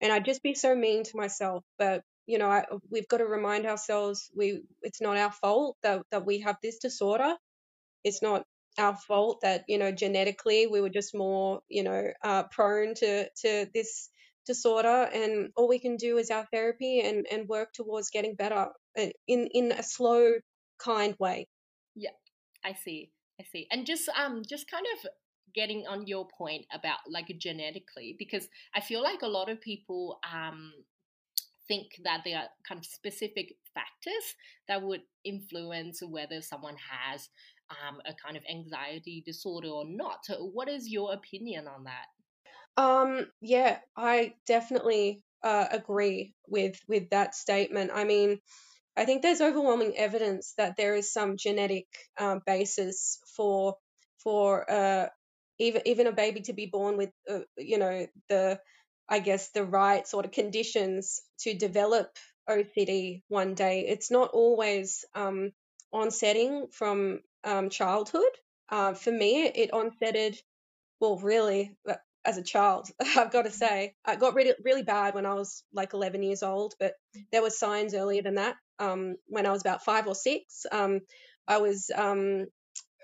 and 0.00 0.12
I'd 0.12 0.24
just 0.24 0.42
be 0.42 0.54
so 0.54 0.74
mean 0.74 1.02
to 1.04 1.16
myself. 1.16 1.64
But 1.78 2.02
you 2.26 2.38
know, 2.38 2.48
I, 2.48 2.64
we've 2.90 3.08
got 3.08 3.18
to 3.18 3.26
remind 3.26 3.66
ourselves 3.66 4.30
we 4.36 4.62
it's 4.82 5.00
not 5.00 5.16
our 5.16 5.32
fault 5.32 5.76
that 5.82 6.02
that 6.12 6.26
we 6.26 6.40
have 6.40 6.56
this 6.62 6.78
disorder. 6.78 7.34
It's 8.04 8.22
not 8.22 8.44
our 8.78 8.96
fault 8.96 9.40
that 9.42 9.64
you 9.68 9.78
know 9.78 9.92
genetically 9.92 10.66
we 10.66 10.80
were 10.80 10.88
just 10.88 11.14
more 11.14 11.60
you 11.68 11.82
know 11.82 12.08
uh, 12.22 12.44
prone 12.44 12.94
to 12.94 13.28
to 13.42 13.66
this 13.74 14.10
disorder 14.46 15.08
and 15.12 15.50
all 15.56 15.68
we 15.68 15.78
can 15.78 15.96
do 15.96 16.16
is 16.16 16.30
our 16.30 16.46
therapy 16.52 17.00
and 17.00 17.26
and 17.30 17.48
work 17.48 17.72
towards 17.72 18.10
getting 18.10 18.34
better 18.34 18.68
uh, 18.98 19.06
in 19.26 19.48
in 19.52 19.72
a 19.72 19.82
slow 19.82 20.32
kind 20.78 21.14
way. 21.18 21.46
Yeah 21.94 22.10
i 22.64 22.72
see 22.72 23.10
i 23.40 23.44
see 23.44 23.66
and 23.70 23.86
just 23.86 24.08
um 24.10 24.42
just 24.48 24.70
kind 24.70 24.86
of 24.94 25.10
getting 25.54 25.86
on 25.86 26.06
your 26.06 26.26
point 26.36 26.66
about 26.72 26.98
like 27.08 27.32
genetically 27.38 28.14
because 28.18 28.48
i 28.74 28.80
feel 28.80 29.02
like 29.02 29.22
a 29.22 29.28
lot 29.28 29.48
of 29.48 29.60
people 29.60 30.18
um 30.32 30.72
think 31.66 31.86
that 32.04 32.22
there 32.24 32.38
are 32.38 32.48
kind 32.66 32.78
of 32.78 32.86
specific 32.86 33.54
factors 33.74 34.34
that 34.68 34.82
would 34.82 35.02
influence 35.24 36.00
whether 36.02 36.40
someone 36.40 36.76
has 36.90 37.28
um, 37.70 38.00
a 38.06 38.14
kind 38.14 38.36
of 38.36 38.42
anxiety 38.50 39.22
disorder 39.24 39.68
or 39.68 39.84
not. 39.86 40.24
What 40.38 40.68
is 40.68 40.88
your 40.88 41.12
opinion 41.12 41.66
on 41.68 41.84
that? 41.84 42.06
Um, 42.76 43.26
yeah, 43.40 43.78
I 43.96 44.34
definitely 44.46 45.22
uh, 45.42 45.66
agree 45.70 46.34
with 46.46 46.80
with 46.88 47.10
that 47.10 47.34
statement. 47.34 47.90
I 47.92 48.04
mean, 48.04 48.40
I 48.96 49.04
think 49.04 49.22
there's 49.22 49.40
overwhelming 49.40 49.96
evidence 49.96 50.54
that 50.58 50.76
there 50.76 50.94
is 50.94 51.12
some 51.12 51.36
genetic 51.36 51.86
uh, 52.18 52.38
basis 52.46 53.18
for 53.36 53.76
for 54.22 54.70
uh, 54.70 55.08
even 55.58 55.82
even 55.86 56.06
a 56.06 56.12
baby 56.12 56.40
to 56.42 56.52
be 56.52 56.66
born 56.66 56.96
with 56.96 57.10
uh, 57.28 57.40
you 57.56 57.78
know 57.78 58.06
the 58.28 58.60
I 59.08 59.20
guess 59.20 59.50
the 59.50 59.64
right 59.64 60.06
sort 60.06 60.24
of 60.26 60.32
conditions 60.32 61.20
to 61.40 61.54
develop 61.54 62.16
OCD 62.48 63.22
one 63.28 63.54
day. 63.54 63.86
It's 63.88 64.10
not 64.10 64.30
always 64.32 65.04
um, 65.14 65.52
onsetting 65.92 66.68
from 66.72 67.20
um, 67.48 67.70
childhood. 67.70 68.22
Uh, 68.68 68.92
for 68.92 69.10
me, 69.10 69.46
it 69.46 69.72
onsetted, 69.72 70.36
well, 71.00 71.16
really, 71.16 71.74
uh, 71.88 71.94
as 72.24 72.36
a 72.36 72.42
child, 72.42 72.88
I've 73.16 73.32
got 73.32 73.46
to 73.46 73.50
say. 73.50 73.94
It 74.06 74.20
got 74.20 74.34
really, 74.34 74.52
really 74.62 74.82
bad 74.82 75.14
when 75.14 75.24
I 75.26 75.34
was 75.34 75.64
like 75.72 75.94
11 75.94 76.22
years 76.22 76.42
old, 76.42 76.74
but 76.78 76.92
there 77.32 77.42
were 77.42 77.50
signs 77.50 77.94
earlier 77.94 78.22
than 78.22 78.34
that. 78.34 78.56
Um, 78.78 79.16
when 79.26 79.46
I 79.46 79.52
was 79.52 79.62
about 79.62 79.84
five 79.84 80.06
or 80.06 80.14
six, 80.14 80.66
um, 80.70 81.00
I 81.48 81.58
was, 81.58 81.90
um, 81.94 82.46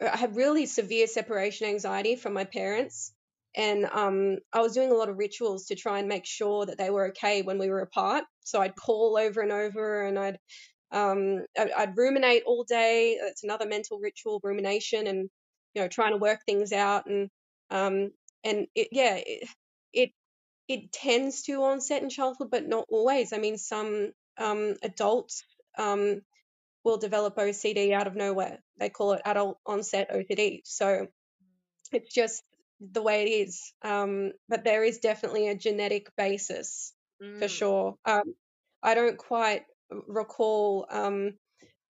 I 0.01 0.17
had 0.17 0.37
really 0.37 0.67
severe 0.67 1.07
separation 1.07 1.67
anxiety 1.67 2.17
from 2.17 2.35
my 2.35 2.45
parents. 2.45 3.13
And 3.57 3.87
um, 3.87 4.39
I 4.53 4.61
was 4.61 4.75
doing 4.75 4.91
a 4.91 4.95
lot 4.95 5.09
of 5.09 5.17
rituals 5.17 5.67
to 5.67 5.77
try 5.77 6.01
and 6.01 6.09
make 6.09 6.27
sure 6.27 6.67
that 6.67 6.77
they 6.77 6.91
were 6.91 7.09
okay 7.09 7.43
when 7.43 7.59
we 7.59 7.71
were 7.71 7.81
apart. 7.81 8.25
So 8.43 8.61
I'd 8.61 8.75
call 8.77 9.17
over 9.17 9.41
and 9.41 9.53
over 9.53 10.03
and 10.03 10.19
I'd 10.19 10.39
um, 10.91 11.45
I'd 11.59 11.97
ruminate 11.97 12.45
all 12.47 12.65
day. 12.65 13.19
It's 13.21 13.45
another 13.45 13.67
mental 13.67 13.99
ritual, 13.99 14.41
rumination, 14.43 15.07
and 15.07 15.29
you 15.75 15.83
know, 15.83 15.89
trying 15.89 16.13
to 16.13 16.19
work 16.19 16.41
things 16.47 16.73
out. 16.73 17.07
And 17.07 17.31
um, 17.71 18.13
and 18.45 18.67
it, 18.75 18.89
yeah, 18.93 19.17
it, 19.17 19.49
it 19.93 20.11
it 20.69 20.93
tends 20.93 21.43
to 21.43 21.63
onset 21.65 22.03
in 22.03 22.11
childhood, 22.11 22.51
but 22.51 22.67
not 22.67 22.87
always. 22.89 23.33
I 23.33 23.39
mean, 23.39 23.59
some 23.59 24.13
um, 24.39 24.77
adults 24.83 25.45
um, 25.79 26.23
will 26.85 26.99
develop 26.99 27.37
OCD 27.37 27.93
out 27.93 28.07
of 28.07 28.15
nowhere. 28.15 28.59
They 28.79 28.91
call 28.91 29.13
it 29.13 29.23
adult 29.25 29.59
onset 29.67 30.11
OCD. 30.11 30.61
So 30.65 31.09
it's 31.93 32.13
just 32.13 32.43
the 32.81 33.03
way 33.03 33.25
it 33.25 33.49
is. 33.49 33.73
Um, 33.83 34.33
but 34.49 34.65
there 34.65 34.85
is 34.85 34.99
definitely 34.99 35.49
a 35.49 35.55
genetic 35.55 36.09
basis 36.17 36.93
mm. 37.23 37.39
for 37.39 37.49
sure. 37.49 37.97
Um, 38.05 38.35
I 38.83 38.95
don't 38.95 39.17
quite 39.17 39.63
recall 39.91 40.87
um, 40.91 41.35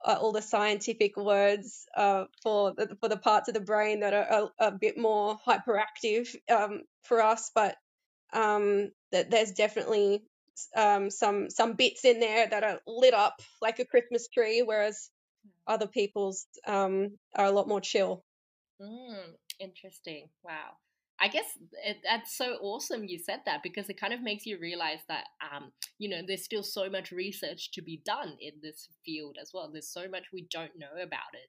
uh, 0.05 0.17
all 0.21 0.33
the 0.33 0.43
scientific 0.43 1.17
words 1.17 1.87
uh, 1.97 2.25
for 2.43 2.75
the, 2.75 2.97
for 3.01 3.09
the 3.09 3.17
parts 3.17 3.49
of 3.49 3.55
the 3.55 3.61
brain 3.61 4.01
that 4.01 4.13
are 4.13 4.51
a, 4.59 4.67
a 4.67 4.71
bit 4.71 4.99
more 4.99 5.39
hyperactive 5.47 6.29
um, 6.51 6.83
for 7.03 7.23
us, 7.23 7.51
but 7.55 7.77
um, 8.33 8.91
that 9.13 9.31
there's 9.31 9.53
definitely 9.53 10.23
um, 10.77 11.11
some 11.11 11.51
some 11.51 11.75
bits 11.75 12.05
in 12.05 12.21
there 12.21 12.49
that 12.49 12.63
are 12.63 12.81
lit 12.87 13.15
up 13.15 13.41
like 13.61 13.79
a 13.79 13.85
Christmas 13.85 14.29
tree, 14.29 14.63
whereas 14.63 15.11
other 15.67 15.87
people's 15.87 16.47
um, 16.67 17.17
are 17.35 17.47
a 17.47 17.51
lot 17.51 17.69
more 17.69 17.81
chill. 17.81 18.23
Mm, 18.81 19.35
interesting. 19.59 20.29
Wow. 20.43 20.77
I 21.21 21.29
guess 21.29 21.47
it, 21.85 21.99
that's 22.05 22.37
so 22.37 22.57
awesome 22.61 23.05
you 23.05 23.19
said 23.19 23.41
that 23.47 23.63
because 23.63 23.89
it 23.89 24.01
kind 24.01 24.13
of 24.13 24.21
makes 24.21 24.47
you 24.47 24.59
realize 24.59 24.99
that 25.09 25.25
um, 25.41 25.71
you 25.99 26.09
know 26.09 26.23
there's 26.27 26.45
still 26.45 26.63
so 26.63 26.91
much 26.91 27.13
research 27.13 27.71
to 27.73 27.83
be 27.83 28.03
done 28.05 28.37
in 28.41 28.55
this 28.63 28.89
field 29.05 29.37
as 29.41 29.51
well. 29.55 29.71
There's 29.73 29.89
so 29.89 30.09
much 30.09 30.25
we 30.33 30.47
don't 30.51 30.77
know 30.79 31.03
about 31.03 31.35
it. 31.35 31.49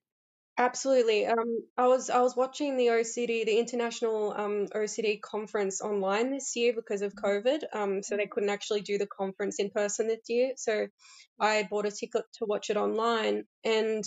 Absolutely. 0.58 1.26
Um, 1.26 1.64
I 1.78 1.88
was 1.88 2.10
I 2.10 2.22
was 2.22 2.36
watching 2.36 2.78
the 2.78 2.88
OCD, 2.88 3.46
the 3.46 3.60
International 3.60 4.34
um, 4.38 4.68
OCD 4.68 5.20
conference 5.22 5.82
online 5.82 6.32
this 6.32 6.56
year 6.56 6.72
because 6.74 7.02
of 7.02 7.14
mm-hmm. 7.14 7.48
COVID. 7.48 7.64
Um, 7.74 8.04
so 8.04 8.16
they 8.16 8.28
couldn't 8.28 8.50
actually 8.50 8.82
do 8.82 8.98
the 8.98 9.08
conference 9.08 9.60
in 9.60 9.70
person 9.70 10.08
this 10.08 10.22
year. 10.30 10.54
So 10.56 10.88
I 11.40 11.68
bought 11.70 11.86
a 11.86 11.92
ticket 11.92 12.24
to 12.38 12.46
watch 12.46 12.70
it 12.70 12.78
online, 12.78 13.44
and 13.66 14.04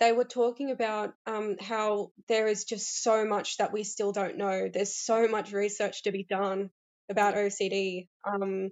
they 0.00 0.12
were 0.12 0.24
talking 0.24 0.70
about 0.70 1.14
um, 1.26 1.56
how 1.60 2.10
there 2.28 2.46
is 2.48 2.64
just 2.64 3.02
so 3.02 3.24
much 3.24 3.58
that 3.58 3.72
we 3.72 3.84
still 3.84 4.12
don't 4.12 4.36
know. 4.36 4.68
There's 4.72 4.94
so 4.94 5.28
much 5.28 5.52
research 5.52 6.02
to 6.02 6.12
be 6.12 6.24
done 6.24 6.70
about 7.10 7.34
OCD, 7.34 8.08
um, 8.24 8.70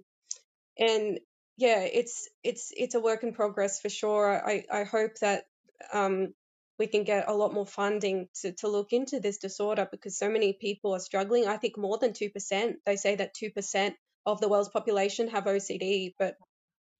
and 0.77 1.19
yeah, 1.57 1.81
it's 1.81 2.29
it's 2.43 2.71
it's 2.75 2.95
a 2.95 2.99
work 2.99 3.23
in 3.23 3.33
progress 3.33 3.79
for 3.79 3.89
sure. 3.89 4.29
I 4.29 4.65
I 4.71 4.83
hope 4.83 5.15
that 5.21 5.45
um, 5.93 6.33
we 6.79 6.87
can 6.87 7.03
get 7.03 7.29
a 7.29 7.33
lot 7.33 7.53
more 7.53 7.67
funding 7.67 8.27
to 8.41 8.53
to 8.53 8.67
look 8.67 8.91
into 8.91 9.19
this 9.19 9.37
disorder 9.37 9.87
because 9.89 10.17
so 10.17 10.29
many 10.29 10.53
people 10.53 10.93
are 10.93 10.99
struggling. 10.99 11.47
I 11.47 11.57
think 11.57 11.77
more 11.77 11.97
than 11.97 12.13
two 12.13 12.29
percent. 12.29 12.77
They 12.85 12.95
say 12.95 13.15
that 13.15 13.33
two 13.33 13.51
percent 13.51 13.95
of 14.25 14.41
the 14.41 14.49
world's 14.49 14.69
population 14.69 15.29
have 15.29 15.45
OCD, 15.45 16.13
but 16.17 16.35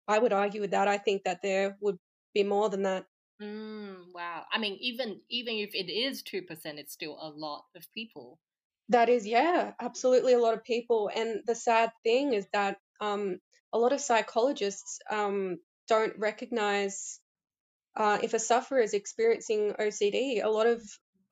I 0.08 0.18
would 0.18 0.32
argue 0.32 0.60
with 0.60 0.72
that. 0.72 0.88
I 0.88 0.98
think 0.98 1.24
that 1.24 1.40
there 1.42 1.76
would 1.80 1.98
be 2.34 2.44
more 2.44 2.68
than 2.68 2.82
that. 2.82 3.06
Mm, 3.44 4.14
wow. 4.14 4.44
I 4.50 4.58
mean, 4.58 4.78
even 4.80 5.20
even 5.28 5.54
if 5.56 5.74
it 5.74 5.92
is 5.92 6.22
two 6.22 6.42
percent, 6.42 6.78
it's 6.78 6.92
still 6.92 7.18
a 7.20 7.28
lot 7.28 7.64
of 7.76 7.84
people. 7.92 8.38
That 8.88 9.08
is, 9.08 9.26
yeah, 9.26 9.72
absolutely 9.80 10.34
a 10.34 10.38
lot 10.38 10.54
of 10.54 10.64
people. 10.64 11.10
And 11.14 11.42
the 11.46 11.54
sad 11.54 11.90
thing 12.02 12.34
is 12.34 12.46
that 12.52 12.78
um, 13.00 13.38
a 13.72 13.78
lot 13.78 13.92
of 13.92 14.00
psychologists 14.00 14.98
um, 15.10 15.58
don't 15.88 16.12
recognize 16.18 17.18
uh, 17.96 18.18
if 18.22 18.34
a 18.34 18.38
sufferer 18.38 18.80
is 18.80 18.94
experiencing 18.94 19.74
OCD. 19.78 20.42
A 20.42 20.48
lot 20.48 20.66
of 20.66 20.82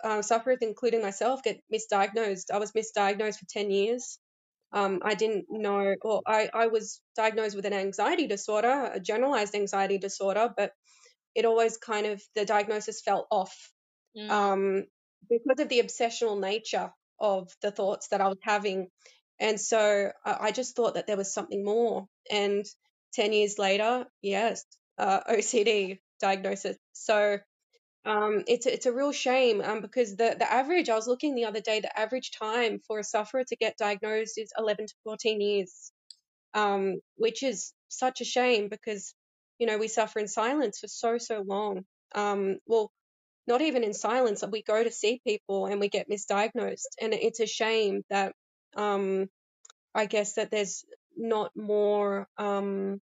uh, 0.03 0.23
sufferers, 0.23 0.59
including 0.61 1.03
myself, 1.03 1.43
get 1.43 1.63
misdiagnosed. 1.73 2.51
I 2.53 2.59
was 2.59 2.73
misdiagnosed 2.73 3.39
for 3.39 3.47
10 3.49 3.71
years. 3.71 4.19
Um, 4.73 5.01
I 5.05 5.15
didn't 5.15 5.47
know, 5.51 5.95
or 6.01 6.23
I, 6.27 6.49
I 6.53 6.67
was 6.69 7.01
diagnosed 7.15 7.55
with 7.55 7.67
an 7.67 7.75
anxiety 7.75 8.27
disorder, 8.27 8.91
a 8.95 8.99
generalized 8.99 9.55
anxiety 9.55 9.99
disorder, 9.99 10.49
but 10.57 10.73
it 11.35 11.45
always 11.45 11.77
kind 11.77 12.07
of 12.07 12.23
the 12.35 12.45
diagnosis 12.45 13.01
fell 13.01 13.27
off 13.31 13.71
mm. 14.17 14.31
um, 14.31 14.85
because 15.29 15.61
of 15.61 15.69
the 15.69 15.81
obsessional 15.81 16.41
nature 16.41 16.93
of 17.21 17.51
the 17.63 17.71
thoughts 17.71 18.09
that 18.09 18.21
I 18.21 18.29
was 18.29 18.39
having. 18.43 18.89
And 19.41 19.61
so 19.61 20.11
I, 20.25 20.37
I 20.41 20.51
just 20.51 20.77
thought 20.77 20.95
that 20.95 21.07
there 21.07 21.17
was 21.17 21.33
something 21.33 21.65
more. 21.65 22.07
And 22.31 22.65
10 23.15 23.33
years 23.33 23.59
later, 23.59 24.07
yes, 24.21 24.65
uh, 24.99 25.21
OCD 25.31 25.99
diagnosis. 26.21 26.77
So 26.93 27.39
um, 28.05 28.43
it's 28.49 28.67
it's 28.67 28.87
a 28.87 28.93
real 28.93 29.13
shame 29.13 29.61
um, 29.61 29.81
because 29.81 30.17
the 30.17 30.35
the 30.37 30.51
average 30.51 30.89
I 30.89 30.97
was 30.97 31.07
looking 31.07 31.35
the 31.35 31.45
other 31.45 31.61
day 31.61 31.81
the 31.81 31.99
average 31.99 32.33
time 32.33 32.81
for 32.87 32.99
a 32.99 33.05
sufferer 33.05 33.45
to 33.45 33.57
get 33.57 33.77
diagnosed 33.79 34.39
is 34.39 34.53
11 34.59 34.87
to 34.89 34.95
14 35.05 35.41
years, 35.41 35.93
um, 36.55 37.01
which 37.17 37.45
is 37.45 37.73
such 37.89 38.21
a 38.21 38.25
shame 38.25 38.69
because 38.69 39.15
you 39.63 39.67
know 39.67 39.79
we 39.79 39.87
suffer 39.87 40.19
in 40.19 40.27
silence 40.27 40.81
for 40.81 40.89
so 40.89 41.19
so 41.19 41.45
long. 41.47 41.85
Um, 42.17 42.59
well, 42.67 42.91
not 43.47 43.61
even 43.61 43.85
in 43.85 43.95
silence. 43.95 44.43
We 44.51 44.65
go 44.65 44.83
to 44.83 44.91
see 44.91 45.21
people 45.25 45.67
and 45.67 45.79
we 45.79 45.89
get 45.89 46.11
misdiagnosed, 46.11 46.97
and 47.01 47.15
it's 47.15 47.39
a 47.39 47.47
shame 47.47 48.03
that 48.11 48.33
um, 48.77 49.29
I 49.95 50.07
guess 50.07 50.33
that 50.33 50.51
there's 50.51 50.85
not 51.17 51.53
more 51.55 52.27
um, 52.39 53.01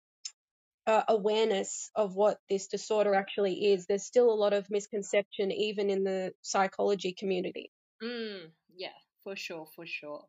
uh, 0.87 1.03
awareness 1.09 1.91
of 1.95 2.17
what 2.17 2.39
this 2.49 2.69
disorder 2.69 3.15
actually 3.15 3.73
is. 3.73 3.85
There's 3.85 4.07
still 4.07 4.31
a 4.31 4.41
lot 4.43 4.55
of 4.55 4.71
misconception, 4.71 5.53
even 5.53 5.91
in 5.91 6.05
the 6.05 6.33
psychology 6.41 7.13
community. 7.13 7.71
Mm, 8.03 8.49
yeah, 8.75 8.97
for 9.25 9.37
sure, 9.37 9.67
for 9.77 9.85
sure. 9.85 10.25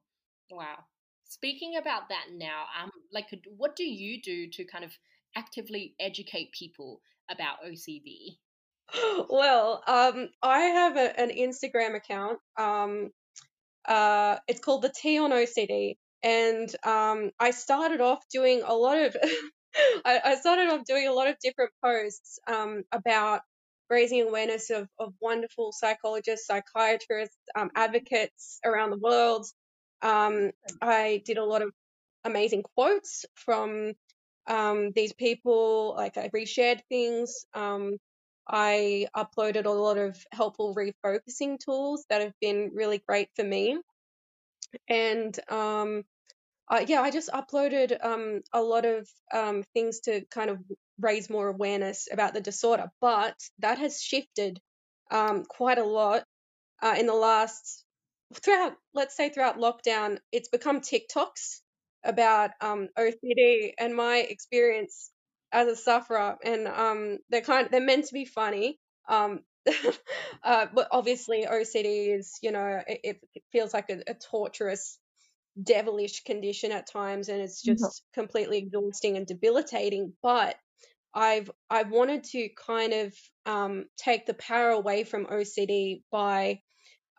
Wow. 0.52 0.80
Speaking 1.24 1.78
about 1.78 2.10
that 2.10 2.26
now, 2.34 2.66
um, 2.82 2.92
like, 3.14 3.28
what 3.56 3.78
do 3.78 3.86
you 3.86 4.22
do 4.22 4.50
to 4.50 4.66
kind 4.66 4.84
of 4.84 4.92
actively 5.36 5.96
educate 6.00 6.52
people 6.52 7.02
about 7.30 7.64
OCD? 7.66 8.38
Well, 9.30 9.84
um, 9.86 10.30
I 10.42 10.60
have 10.60 10.96
a, 10.96 11.20
an 11.20 11.30
Instagram 11.30 11.96
account. 11.96 12.40
Um, 12.58 13.12
uh, 13.86 14.38
it's 14.48 14.62
called 14.62 14.82
the 14.82 14.94
T 14.96 15.20
on 15.20 15.32
OCD, 15.32 15.98
and 16.24 16.74
um, 16.86 17.32
I 17.38 17.52
started 17.52 18.00
off 18.00 18.24
doing 18.32 18.62
a 18.66 18.74
lot 18.74 18.98
of 18.98 19.16
I, 20.06 20.22
I, 20.24 20.36
started 20.36 20.70
off 20.70 20.86
doing 20.86 21.08
a 21.08 21.14
lot 21.14 21.28
of 21.28 21.36
different 21.40 21.72
posts 21.84 22.40
um, 22.48 22.84
about 22.92 23.42
raising 23.90 24.22
awareness 24.22 24.70
of, 24.70 24.88
of 25.00 25.14
wonderful 25.22 25.72
psychologists, 25.72 26.48
psychiatrists, 26.48 27.38
um, 27.56 27.70
advocates 27.76 28.60
around 28.66 28.90
the 28.90 28.98
world. 28.98 29.46
Um, 30.02 30.52
I 30.82 31.22
did 31.26 31.38
a 31.38 31.46
lot 31.46 31.62
of 31.62 31.72
amazing 32.24 32.64
quotes 32.76 33.26
from 33.36 33.94
um, 34.48 34.92
these 34.96 35.13
people. 35.13 35.94
Like 35.96 36.18
I 36.18 36.30
reshared 36.30 36.82
things. 36.89 37.46
Um, 37.54 37.98
I 38.48 39.08
uploaded 39.16 39.66
a 39.66 39.72
lot 39.72 39.98
of 39.98 40.18
helpful 40.32 40.75
refocusing 40.75 41.60
tools 41.60 42.06
that 42.10 42.22
have 42.22 42.34
been 42.39 42.72
really 42.74 43.01
great 43.08 43.30
for 43.36 43.44
me. 43.44 43.77
And 44.88 45.38
um, 45.50 46.04
uh, 46.70 46.84
yeah, 46.88 47.01
I 47.01 47.12
just 47.12 47.30
uploaded 47.30 47.98
um, 48.04 48.42
a 48.54 48.62
lot 48.62 48.86
of 48.86 49.08
um, 49.34 49.63
things 49.74 50.01
to 50.01 50.22
kind 50.32 50.50
of 50.50 50.60
raise 51.00 51.30
more 51.30 51.48
awareness 51.48 52.08
about 52.12 52.34
the 52.34 52.42
disorder, 52.42 52.89
but 53.01 53.36
that 53.60 53.77
has 53.80 54.01
shifted 54.01 54.60
um, 55.12 55.46
quite 55.46 55.77
a 55.77 55.86
lot 55.86 56.24
uh, 56.82 56.96
in 56.98 57.06
the 57.06 57.13
last 57.13 57.84
throughout, 58.34 58.74
let's 58.94 59.16
say 59.16 59.30
throughout 59.30 59.58
lockdown. 59.58 60.18
It's 60.32 60.50
become 60.50 60.82
TikToks 60.82 61.62
about 62.08 62.52
um, 62.62 62.88
OCD 62.98 63.74
and 63.78 63.96
my 63.96 64.18
experience 64.18 65.12
as 65.52 65.68
a 65.68 65.76
sufferer, 65.76 66.38
and 66.44 66.68
um, 66.68 67.18
they're 67.30 67.42
kind 67.42 67.68
they're 67.72 67.82
meant 67.82 68.06
to 68.06 68.14
be 68.14 68.26
funny. 68.26 68.80
Um, 69.08 69.42
uh, 70.44 70.66
but 70.74 70.88
obviously 70.92 71.46
OCD 71.46 72.18
is, 72.18 72.40
you 72.42 72.52
know, 72.52 72.82
it, 72.88 73.20
it 73.36 73.44
feels 73.52 73.74
like 73.74 73.90
a, 73.90 74.02
a 74.08 74.14
torturous 74.14 74.98
devilish 75.62 76.24
condition 76.24 76.72
at 76.72 76.88
times 76.88 77.30
and 77.30 77.42
it's 77.42 77.62
just 77.62 77.84
mm-hmm. 77.84 78.22
completely 78.22 78.60
exhausting 78.60 79.18
and 79.18 79.26
debilitating 79.26 80.14
but 80.22 80.56
i've 81.16 81.50
i've 81.70 81.90
wanted 81.90 82.24
to 82.24 82.48
kind 82.50 82.94
of 82.94 83.14
um, 83.46 83.86
take 83.98 84.26
the 84.26 84.36
power 84.36 84.70
away 84.70 85.04
from 85.04 85.26
ocd 85.26 86.02
by 86.12 86.60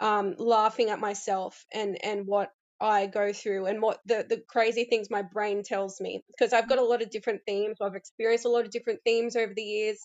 um, 0.01 0.37
laughing 0.39 0.91
at 0.91 1.01
myself 1.01 1.65
and 1.73 1.99
and 2.05 2.27
what 2.27 2.53
i 2.81 3.07
go 3.07 3.33
through 3.33 3.67
and 3.67 3.83
what 3.83 3.99
the 4.07 4.25
the 4.29 4.43
crazy 4.49 4.85
things 4.85 5.11
my 5.11 5.23
brain 5.23 5.63
tells 5.63 6.01
me 6.01 6.23
because 6.29 6.53
i've 6.53 6.69
got 6.69 6.79
a 6.79 6.85
lot 6.85 7.03
of 7.03 7.11
different 7.11 7.41
themes 7.47 7.77
i've 7.81 7.95
experienced 7.95 8.45
a 8.45 8.49
lot 8.49 8.65
of 8.65 8.71
different 8.71 9.01
themes 9.05 9.37
over 9.37 9.53
the 9.55 9.63
years 9.63 9.99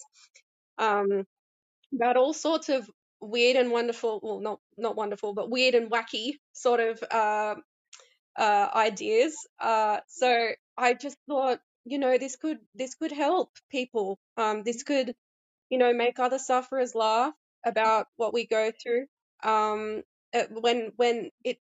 um, 0.80 1.26
about 1.94 2.18
all 2.18 2.34
sorts 2.34 2.70
of 2.70 2.90
weird 3.22 3.56
and 3.56 3.72
wonderful 3.72 4.20
well 4.24 4.40
not 4.40 4.60
not 4.78 4.96
wonderful 4.96 5.34
but 5.34 5.50
weird 5.50 5.76
and 5.76 5.92
wacky 5.92 6.34
sort 6.54 6.80
of 6.80 7.02
uh, 7.12 7.56
uh, 8.38 8.68
ideas. 8.76 9.36
Uh, 9.60 10.00
so 10.08 10.50
I 10.78 10.94
just 10.94 11.18
thought, 11.28 11.60
you 11.86 12.00
know, 12.00 12.18
this 12.18 12.36
could 12.36 12.60
this 12.76 12.96
could 12.96 13.12
help 13.12 13.52
people. 13.72 14.20
Um, 14.38 14.64
this 14.64 14.84
could, 14.84 15.14
you 15.70 15.78
know, 15.78 15.94
make 15.94 16.20
other 16.20 16.40
sufferers 16.40 16.96
laugh 16.96 17.34
about 17.66 18.08
what 18.18 18.34
we 18.34 18.46
go 18.46 18.72
through. 18.82 19.06
Um, 19.44 20.04
when 20.50 20.92
when 20.96 21.30
it 21.44 21.58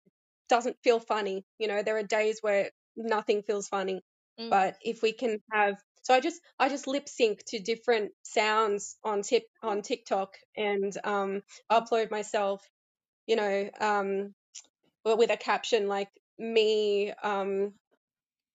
doesn't 0.53 0.77
feel 0.85 1.01
funny, 1.01 1.47
you 1.59 1.67
know, 1.67 1.83
there 1.83 1.97
are 1.97 2.03
days 2.03 2.41
where 2.43 2.69
nothing 2.95 3.43
feels 3.43 3.69
funny. 3.69 4.03
Mm. 4.39 4.51
But 4.51 4.77
if 4.83 5.01
we 5.01 5.13
can 5.13 5.39
have 5.51 5.77
so 6.03 6.13
I 6.13 6.21
just 6.21 6.43
I 6.59 6.69
just 6.69 6.87
lip 6.87 7.09
sync 7.09 7.43
to 7.47 7.59
different 7.59 8.13
sounds 8.23 8.99
on 9.03 9.23
tip 9.23 9.45
on 9.63 9.81
TikTok 9.81 10.35
and 10.55 10.93
um, 11.05 11.43
upload 11.71 12.11
myself, 12.11 12.61
you 13.27 13.37
know, 13.37 13.71
um, 13.81 14.35
with 15.05 15.31
a 15.31 15.39
caption 15.39 15.89
like 15.89 16.11
me 16.39 17.13
um, 17.23 17.73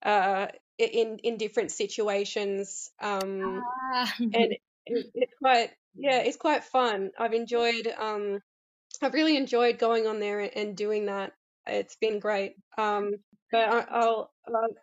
uh, 0.04 0.48
in 0.78 1.18
in 1.24 1.38
different 1.38 1.72
situations, 1.72 2.92
um, 3.02 3.64
ah. 3.92 4.14
and 4.20 4.54
it, 4.86 5.06
it's 5.16 5.34
quite 5.42 5.72
yeah, 5.96 6.20
it's 6.20 6.38
quite 6.38 6.64
fun. 6.64 7.10
I've 7.18 7.34
enjoyed 7.34 7.88
um, 7.98 8.40
I've 9.02 9.16
really 9.16 9.36
enjoyed 9.36 9.80
going 9.80 10.06
on 10.06 10.20
there 10.20 10.40
and 10.40 10.78
doing 10.78 11.08
that. 11.08 11.32
It's 11.68 11.96
been 11.98 12.20
great. 12.20 12.56
Um, 12.78 13.12
but 13.52 13.70
I, 13.70 13.86
I'll, 13.90 14.32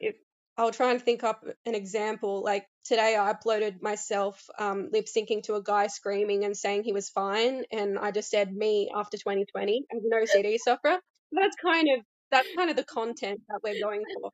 if, 0.00 0.16
I'll 0.56 0.70
try 0.70 0.92
and 0.92 1.02
think 1.02 1.24
up 1.24 1.44
an 1.66 1.74
example. 1.74 2.42
Like 2.44 2.66
today, 2.84 3.16
I 3.16 3.32
uploaded 3.32 3.82
myself 3.82 4.44
um, 4.58 4.88
lip 4.92 5.06
syncing 5.06 5.42
to 5.44 5.54
a 5.54 5.62
guy 5.62 5.88
screaming 5.88 6.44
and 6.44 6.56
saying 6.56 6.84
he 6.84 6.92
was 6.92 7.08
fine, 7.08 7.64
and 7.72 7.98
I 7.98 8.12
just 8.12 8.30
said 8.30 8.54
me 8.54 8.90
after 8.94 9.16
2020 9.16 9.84
as 9.94 10.02
an 10.04 10.10
OCD 10.12 10.58
sufferer. 10.58 10.98
That's 11.32 11.56
kind 11.56 11.88
of 11.96 12.04
that's 12.30 12.48
kind 12.56 12.70
of 12.70 12.76
the 12.76 12.84
content 12.84 13.40
that 13.48 13.60
we're 13.62 13.80
going 13.80 14.02
for. 14.14 14.30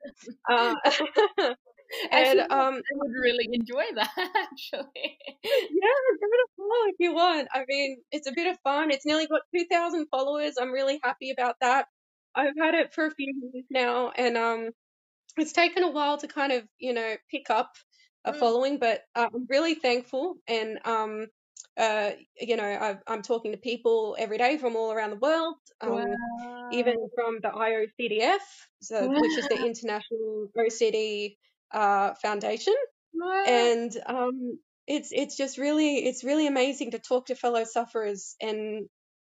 Uh, 0.50 0.74
and 2.10 2.40
um, 2.40 2.48
I 2.50 2.80
would 2.94 3.12
really 3.12 3.48
enjoy 3.52 3.84
that 3.94 4.10
actually. 4.16 5.18
Yeah, 5.42 5.96
give 6.20 6.30
it 6.32 6.44
a 6.44 6.48
follow 6.56 6.88
if 6.88 6.96
you 6.98 7.14
want. 7.14 7.48
I 7.52 7.64
mean, 7.66 7.96
it's 8.12 8.28
a 8.28 8.32
bit 8.32 8.46
of 8.46 8.58
fun. 8.62 8.90
It's 8.90 9.06
nearly 9.06 9.26
got 9.26 9.40
two 9.54 9.64
thousand 9.70 10.06
followers. 10.10 10.54
I'm 10.60 10.70
really 10.70 11.00
happy 11.02 11.30
about 11.30 11.56
that. 11.62 11.86
I've 12.34 12.54
had 12.58 12.74
it 12.74 12.94
for 12.94 13.06
a 13.06 13.10
few 13.10 13.32
years 13.52 13.64
now, 13.70 14.12
and 14.16 14.36
um, 14.36 14.70
it's 15.36 15.52
taken 15.52 15.82
a 15.82 15.90
while 15.90 16.18
to 16.18 16.28
kind 16.28 16.52
of 16.52 16.64
you 16.78 16.92
know 16.92 17.16
pick 17.30 17.50
up 17.50 17.72
a 18.24 18.32
mm. 18.32 18.36
following, 18.36 18.78
but 18.78 19.02
uh, 19.14 19.28
I'm 19.34 19.46
really 19.48 19.74
thankful 19.74 20.36
and 20.46 20.78
um 20.84 21.26
uh, 21.76 22.10
you 22.38 22.56
know, 22.56 22.64
i 22.64 23.12
am 23.12 23.22
talking 23.22 23.52
to 23.52 23.58
people 23.58 24.16
every 24.18 24.38
day 24.38 24.58
from 24.58 24.76
all 24.76 24.92
around 24.92 25.10
the 25.10 25.16
world, 25.16 25.54
um, 25.80 25.92
wow. 25.92 26.68
even 26.72 26.94
from 27.14 27.38
the 27.42 27.48
IOCDF, 27.48 28.38
so, 28.82 29.06
wow. 29.06 29.20
which 29.20 29.38
is 29.38 29.48
the 29.48 29.64
International 29.64 30.48
OCD 30.58 31.36
uh, 31.72 32.12
Foundation, 32.20 32.74
wow. 33.14 33.44
and 33.46 33.96
um, 34.06 34.58
it's 34.86 35.10
it's 35.12 35.36
just 35.36 35.56
really 35.56 36.06
it's 36.06 36.24
really 36.24 36.46
amazing 36.46 36.90
to 36.90 36.98
talk 36.98 37.26
to 37.26 37.34
fellow 37.34 37.64
sufferers 37.64 38.34
and 38.42 38.88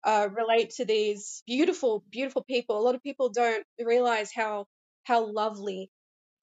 uh, 0.07 0.29
relate 0.33 0.69
to 0.69 0.85
these 0.85 1.43
beautiful 1.45 2.03
beautiful 2.09 2.43
people. 2.43 2.79
A 2.79 2.81
lot 2.81 2.95
of 2.95 3.03
people 3.03 3.29
don't 3.29 3.65
realize 3.77 4.31
how 4.33 4.65
how 5.03 5.29
lovely 5.29 5.91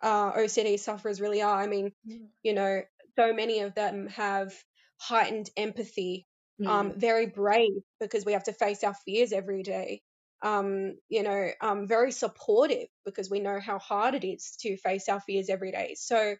uh, 0.02 0.32
OCD 0.32 0.78
sufferers 0.78 1.20
really 1.20 1.40
are. 1.40 1.56
I 1.56 1.66
mean, 1.66 1.92
mm. 2.06 2.26
you 2.42 2.52
know, 2.52 2.82
so 3.18 3.32
many 3.32 3.60
of 3.60 3.74
them 3.74 4.08
have 4.08 4.52
heightened 4.98 5.48
empathy, 5.56 6.26
mm. 6.60 6.68
um, 6.68 6.92
very 6.94 7.26
brave 7.26 7.80
because 8.00 8.26
we 8.26 8.34
have 8.34 8.44
to 8.44 8.52
face 8.52 8.84
our 8.84 8.94
fears 9.06 9.32
every 9.32 9.62
day. 9.62 10.02
Um, 10.42 10.98
you 11.08 11.22
know, 11.22 11.48
um, 11.62 11.88
very 11.88 12.12
supportive 12.12 12.88
because 13.06 13.30
we 13.30 13.40
know 13.40 13.60
how 13.60 13.78
hard 13.78 14.14
it 14.14 14.26
is 14.26 14.56
to 14.60 14.76
face 14.76 15.08
our 15.08 15.20
fears 15.20 15.48
every 15.48 15.72
day. 15.72 15.94
So, 15.96 16.34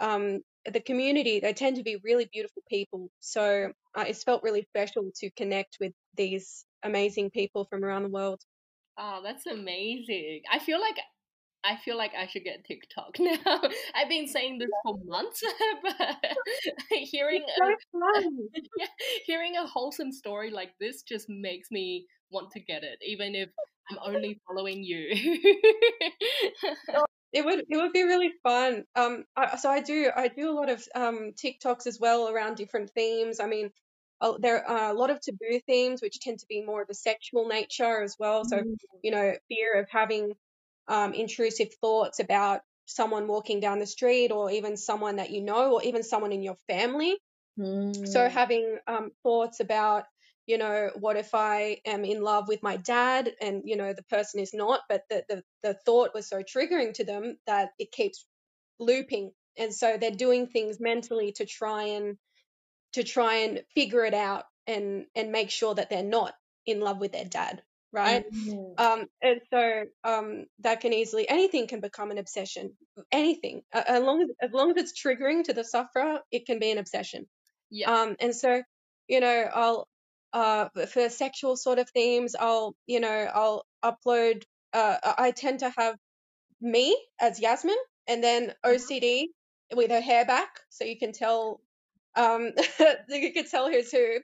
um, 0.00 0.40
the 0.72 0.80
community, 0.80 1.40
they 1.40 1.52
tend 1.52 1.76
to 1.76 1.82
be 1.82 1.98
really 2.04 2.28
beautiful 2.32 2.62
people. 2.68 3.10
So, 3.20 3.72
uh, 3.94 4.04
it's 4.06 4.24
felt 4.24 4.42
really 4.42 4.66
special 4.70 5.10
to 5.16 5.30
connect 5.32 5.76
with 5.80 5.92
these 6.16 6.64
amazing 6.82 7.30
people 7.30 7.66
from 7.70 7.84
around 7.84 8.02
the 8.04 8.08
world. 8.08 8.40
Oh, 8.96 9.20
that's 9.22 9.46
amazing. 9.46 10.42
I 10.50 10.58
feel 10.58 10.80
like 10.80 10.96
I 11.64 11.76
feel 11.76 11.96
like 11.96 12.12
I 12.16 12.26
should 12.26 12.44
get 12.44 12.64
TikTok 12.64 13.16
now. 13.18 13.60
I've 13.94 14.08
been 14.08 14.28
saying 14.28 14.58
this 14.58 14.68
for 14.84 14.98
months, 15.06 15.42
but 15.82 16.16
hearing 16.90 17.42
so 17.56 17.64
a, 17.64 18.22
yeah, 18.78 18.86
hearing 19.24 19.56
a 19.56 19.66
wholesome 19.66 20.12
story 20.12 20.50
like 20.50 20.72
this 20.78 21.02
just 21.02 21.28
makes 21.28 21.70
me 21.70 22.06
want 22.30 22.50
to 22.52 22.60
get 22.60 22.84
it, 22.84 22.98
even 23.04 23.34
if 23.34 23.48
I'm 23.90 23.98
only 24.04 24.40
following 24.46 24.84
you. 24.84 25.08
It 27.34 27.44
would 27.44 27.60
it 27.68 27.76
would 27.76 27.92
be 27.92 28.04
really 28.04 28.32
fun. 28.42 28.86
Um, 28.96 29.26
I, 29.36 29.56
so 29.58 29.70
I 29.70 29.80
do 29.80 30.10
I 30.16 30.28
do 30.28 30.50
a 30.50 30.54
lot 30.54 30.70
of 30.70 30.86
um 30.94 31.32
TikToks 31.32 31.86
as 31.86 32.00
well 32.00 32.28
around 32.30 32.56
different 32.56 32.90
themes. 32.92 33.40
I 33.40 33.46
mean, 33.46 33.72
uh, 34.20 34.34
there 34.40 34.66
are 34.68 34.90
a 34.90 34.94
lot 34.94 35.10
of 35.10 35.20
taboo 35.20 35.60
themes 35.66 36.02
which 36.02 36.20
tend 36.20 36.40
to 36.40 36.46
be 36.48 36.62
more 36.62 36.82
of 36.82 36.90
a 36.90 36.94
sexual 36.94 37.48
nature 37.48 38.02
as 38.02 38.16
well. 38.18 38.44
So, 38.46 38.62
Mm. 38.62 38.76
you 39.02 39.10
know, 39.12 39.34
fear 39.48 39.80
of 39.80 39.88
having 39.90 40.34
um, 40.88 41.14
intrusive 41.14 41.74
thoughts 41.80 42.20
about 42.20 42.62
someone 42.86 43.26
walking 43.28 43.60
down 43.60 43.78
the 43.80 43.86
street 43.86 44.32
or 44.32 44.50
even 44.50 44.76
someone 44.76 45.16
that 45.16 45.30
you 45.30 45.42
know 45.42 45.74
or 45.74 45.82
even 45.82 46.02
someone 46.02 46.32
in 46.32 46.42
your 46.42 46.56
family. 46.68 47.18
So 48.04 48.28
Mm. 48.28 48.28
having 48.28 48.78
um, 48.86 49.12
thoughts 49.22 49.60
about, 49.60 50.04
you 50.46 50.58
know, 50.58 50.90
what 50.96 51.16
if 51.16 51.34
I 51.34 51.78
am 51.86 52.04
in 52.04 52.22
love 52.22 52.48
with 52.48 52.62
my 52.62 52.76
dad 52.76 53.32
and, 53.40 53.62
you 53.64 53.76
know, 53.76 53.92
the 53.92 54.02
person 54.04 54.40
is 54.40 54.52
not, 54.52 54.80
but 54.88 55.02
the, 55.08 55.24
the, 55.28 55.42
the 55.62 55.74
thought 55.86 56.10
was 56.14 56.28
so 56.28 56.42
triggering 56.42 56.92
to 56.94 57.04
them 57.04 57.38
that 57.46 57.70
it 57.78 57.92
keeps 57.92 58.26
looping. 58.78 59.30
And 59.56 59.72
so 59.74 59.96
they're 59.98 60.10
doing 60.10 60.46
things 60.46 60.78
mentally 60.80 61.32
to 61.36 61.46
try 61.46 61.84
and 61.84 62.16
to 62.92 63.02
try 63.02 63.36
and 63.36 63.62
figure 63.74 64.04
it 64.04 64.14
out 64.14 64.44
and 64.66 65.06
and 65.14 65.32
make 65.32 65.50
sure 65.50 65.74
that 65.74 65.90
they're 65.90 66.02
not 66.02 66.32
in 66.66 66.80
love 66.80 66.98
with 66.98 67.12
their 67.12 67.24
dad, 67.24 67.62
right? 67.92 68.24
Mm. 68.32 68.78
Um, 68.78 69.06
and 69.22 69.40
so 69.52 69.84
um, 70.04 70.46
that 70.60 70.80
can 70.80 70.92
easily 70.92 71.28
anything 71.28 71.66
can 71.66 71.80
become 71.80 72.10
an 72.10 72.18
obsession. 72.18 72.72
Anything, 73.12 73.62
uh, 73.72 73.82
as 73.86 74.02
long 74.02 74.22
as 74.22 74.28
as 74.40 74.52
long 74.52 74.70
as 74.70 74.76
it's 74.76 75.00
triggering 75.00 75.44
to 75.44 75.52
the 75.52 75.64
sufferer, 75.64 76.20
it 76.30 76.46
can 76.46 76.58
be 76.58 76.70
an 76.70 76.78
obsession. 76.78 77.26
Yeah. 77.70 77.90
Um, 77.90 78.16
and 78.20 78.34
so 78.34 78.62
you 79.08 79.20
know, 79.20 79.48
I'll 79.54 79.88
uh, 80.34 80.68
for 80.88 81.08
sexual 81.10 81.56
sort 81.56 81.80
of 81.80 81.90
themes, 81.90 82.36
I'll 82.38 82.76
you 82.86 83.00
know 83.00 83.30
I'll 83.34 83.66
upload. 83.84 84.44
Uh, 84.74 84.98
I 85.18 85.32
tend 85.32 85.60
to 85.60 85.72
have 85.78 85.96
me 86.60 86.96
as 87.20 87.40
Yasmin, 87.40 87.76
and 88.08 88.24
then 88.24 88.54
OCD 88.66 89.26
with 89.74 89.90
her 89.92 90.02
hair 90.02 90.26
back, 90.26 90.50
so 90.70 90.84
you 90.84 90.98
can 90.98 91.12
tell 91.12 91.60
um 92.16 92.52
you 93.08 93.32
can 93.32 93.46
tell 93.46 93.70
who's 93.70 93.90
who 93.92 94.18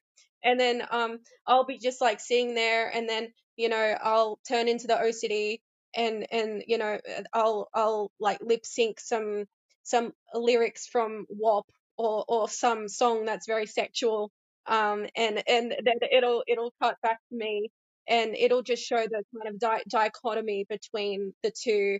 and 0.45 0.59
then 0.61 0.83
um 0.91 1.19
i'll 1.47 1.65
be 1.67 1.79
just 1.79 2.01
like 2.01 2.21
sitting 2.21 2.55
there 2.55 2.89
and 2.89 3.09
then 3.09 3.29
you 3.57 3.69
know 3.69 3.97
i'll 4.03 4.39
turn 4.49 4.69
into 4.69 4.87
the 4.87 4.95
ocd 4.95 5.61
and 5.97 6.27
and 6.33 6.65
you 6.67 6.79
know 6.79 6.99
i'll 7.33 7.69
i'll 7.75 8.13
like 8.21 8.39
lip 8.43 8.65
sync 8.65 9.01
some 9.01 9.45
some 9.83 10.13
lyrics 10.35 10.87
from 10.87 11.27
WAP 11.31 11.65
or 11.97 12.25
or 12.29 12.49
some 12.49 12.89
song 12.89 13.25
that's 13.25 13.47
very 13.47 13.67
sexual 13.67 14.31
um 14.67 15.07
and 15.17 15.43
and 15.49 15.75
then 15.85 15.97
it'll 16.13 16.43
it'll 16.47 16.73
cut 16.83 16.97
back 17.03 17.19
to 17.31 17.37
me 17.37 17.71
and 18.09 18.35
it'll 18.37 18.63
just 18.63 18.83
show 18.83 18.99
the 18.99 19.23
kind 19.35 19.55
of 19.55 19.59
di- 19.59 19.85
dichotomy 19.89 20.67
between 20.69 21.33
the 21.43 21.51
two 21.51 21.99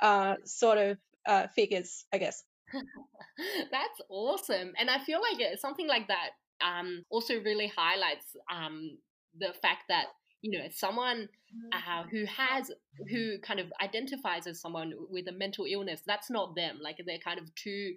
uh 0.00 0.34
sort 0.44 0.78
of 0.78 0.98
uh 1.26 1.46
figures 1.54 2.04
i 2.12 2.18
guess 2.18 2.44
That's 3.70 4.00
awesome. 4.08 4.72
And 4.78 4.90
I 4.90 4.98
feel 4.98 5.20
like 5.20 5.58
something 5.58 5.88
like 5.88 6.08
that 6.08 6.30
um, 6.60 7.04
also 7.10 7.34
really 7.34 7.72
highlights 7.74 8.36
um, 8.52 8.98
the 9.38 9.52
fact 9.62 9.84
that, 9.88 10.06
you 10.42 10.58
know, 10.58 10.66
someone 10.70 11.28
uh, 11.72 12.04
who 12.10 12.24
has, 12.24 12.70
who 13.10 13.38
kind 13.38 13.60
of 13.60 13.66
identifies 13.82 14.46
as 14.46 14.60
someone 14.60 14.92
with 15.10 15.28
a 15.28 15.32
mental 15.32 15.66
illness, 15.68 16.00
that's 16.06 16.30
not 16.30 16.54
them. 16.54 16.78
Like 16.82 16.96
they're 17.04 17.18
kind 17.18 17.38
of 17.38 17.54
two 17.54 17.94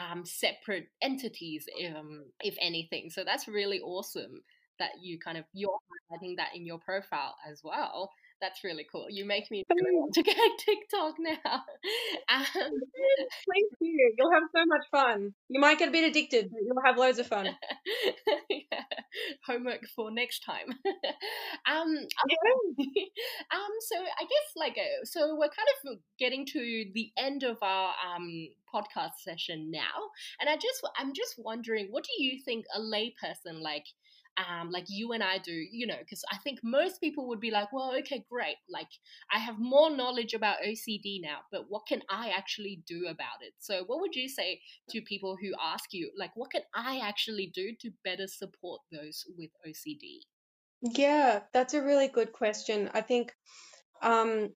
um, 0.00 0.24
separate 0.24 0.88
entities, 1.02 1.66
um, 1.94 2.24
if 2.40 2.56
anything. 2.60 3.10
So 3.10 3.24
that's 3.24 3.48
really 3.48 3.80
awesome 3.80 4.42
that 4.78 4.90
you 5.00 5.18
kind 5.18 5.38
of, 5.38 5.44
you're 5.52 5.70
highlighting 6.12 6.36
that 6.36 6.54
in 6.54 6.66
your 6.66 6.78
profile 6.78 7.36
as 7.48 7.62
well. 7.62 8.10
That's 8.44 8.62
really 8.62 8.86
cool. 8.92 9.06
You 9.08 9.24
make 9.24 9.50
me 9.50 9.64
really 9.70 9.96
want 9.96 10.12
to 10.12 10.22
get 10.22 10.36
TikTok 10.58 11.14
now. 11.18 11.62
Um, 12.28 12.44
Please 12.52 13.70
do. 13.80 14.12
You'll 14.18 14.32
have 14.32 14.42
so 14.54 14.62
much 14.66 14.86
fun. 14.90 15.32
You 15.48 15.60
might 15.60 15.78
get 15.78 15.88
a 15.88 15.92
bit 15.92 16.04
addicted, 16.04 16.50
but 16.50 16.60
you'll 16.62 16.84
have 16.84 16.98
loads 16.98 17.18
of 17.18 17.26
fun. 17.26 17.46
yeah. 18.50 18.82
Homework 19.46 19.86
for 19.96 20.10
next 20.10 20.40
time. 20.40 20.66
um, 21.66 21.88
um, 21.88 23.72
so 23.80 23.96
I 23.96 24.24
guess 24.24 24.48
like 24.56 24.76
uh, 24.76 25.04
so 25.04 25.36
we're 25.36 25.48
kind 25.48 25.68
of 25.86 25.98
getting 26.18 26.44
to 26.44 26.84
the 26.92 27.12
end 27.16 27.44
of 27.44 27.56
our 27.62 27.94
um 28.14 28.48
podcast 28.74 29.22
session 29.22 29.70
now, 29.70 30.10
and 30.38 30.50
I 30.50 30.56
just 30.56 30.86
I'm 30.98 31.14
just 31.14 31.36
wondering, 31.38 31.88
what 31.90 32.04
do 32.04 32.22
you 32.22 32.42
think 32.44 32.66
a 32.74 32.80
layperson 32.80 33.62
like 33.62 33.86
um, 34.36 34.70
like 34.70 34.86
you 34.88 35.12
and 35.12 35.22
I 35.22 35.38
do, 35.38 35.52
you 35.52 35.86
know, 35.86 35.98
because 35.98 36.24
I 36.32 36.38
think 36.38 36.60
most 36.62 37.00
people 37.00 37.28
would 37.28 37.40
be 37.40 37.50
like, 37.50 37.72
well, 37.72 37.94
okay, 38.00 38.24
great. 38.30 38.56
Like, 38.68 38.88
I 39.32 39.38
have 39.38 39.58
more 39.58 39.94
knowledge 39.94 40.34
about 40.34 40.58
OCD 40.64 41.20
now, 41.22 41.38
but 41.52 41.66
what 41.68 41.86
can 41.86 42.02
I 42.10 42.30
actually 42.30 42.82
do 42.86 43.06
about 43.06 43.42
it? 43.42 43.54
So, 43.58 43.84
what 43.84 44.00
would 44.00 44.14
you 44.14 44.28
say 44.28 44.60
to 44.90 45.00
people 45.02 45.36
who 45.40 45.52
ask 45.62 45.92
you, 45.92 46.10
like, 46.16 46.32
what 46.34 46.50
can 46.50 46.62
I 46.74 46.98
actually 46.98 47.50
do 47.54 47.74
to 47.80 47.90
better 48.04 48.26
support 48.26 48.82
those 48.90 49.24
with 49.36 49.50
OCD? 49.66 50.26
Yeah, 50.82 51.40
that's 51.52 51.74
a 51.74 51.82
really 51.82 52.08
good 52.08 52.32
question. 52.32 52.90
I 52.92 53.00
think 53.00 53.32
um 54.02 54.50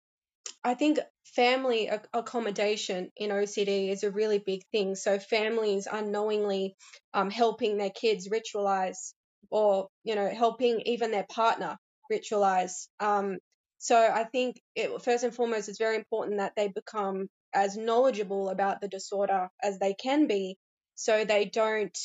I 0.64 0.74
think 0.74 0.98
family 1.24 1.88
accommodation 1.88 3.10
in 3.16 3.30
OCD 3.32 3.90
is 3.90 4.02
a 4.02 4.10
really 4.10 4.38
big 4.38 4.62
thing. 4.72 4.94
So 4.94 5.18
families 5.18 5.86
unknowingly 5.90 6.76
um, 7.14 7.30
helping 7.30 7.76
their 7.76 7.90
kids 7.90 8.28
ritualize 8.28 9.14
or, 9.50 9.88
you 10.04 10.14
know, 10.14 10.28
helping 10.28 10.80
even 10.86 11.10
their 11.10 11.26
partner 11.28 11.76
ritualize. 12.12 12.88
Um, 13.00 13.38
so 13.78 13.96
I 13.96 14.24
think 14.24 14.60
it, 14.74 15.02
first 15.02 15.24
and 15.24 15.34
foremost, 15.34 15.68
it's 15.68 15.78
very 15.78 15.96
important 15.96 16.38
that 16.38 16.52
they 16.56 16.68
become 16.68 17.28
as 17.54 17.76
knowledgeable 17.76 18.48
about 18.50 18.80
the 18.80 18.88
disorder 18.88 19.48
as 19.62 19.78
they 19.78 19.94
can 19.94 20.26
be 20.26 20.56
so 20.94 21.24
they 21.24 21.44
don't 21.44 21.96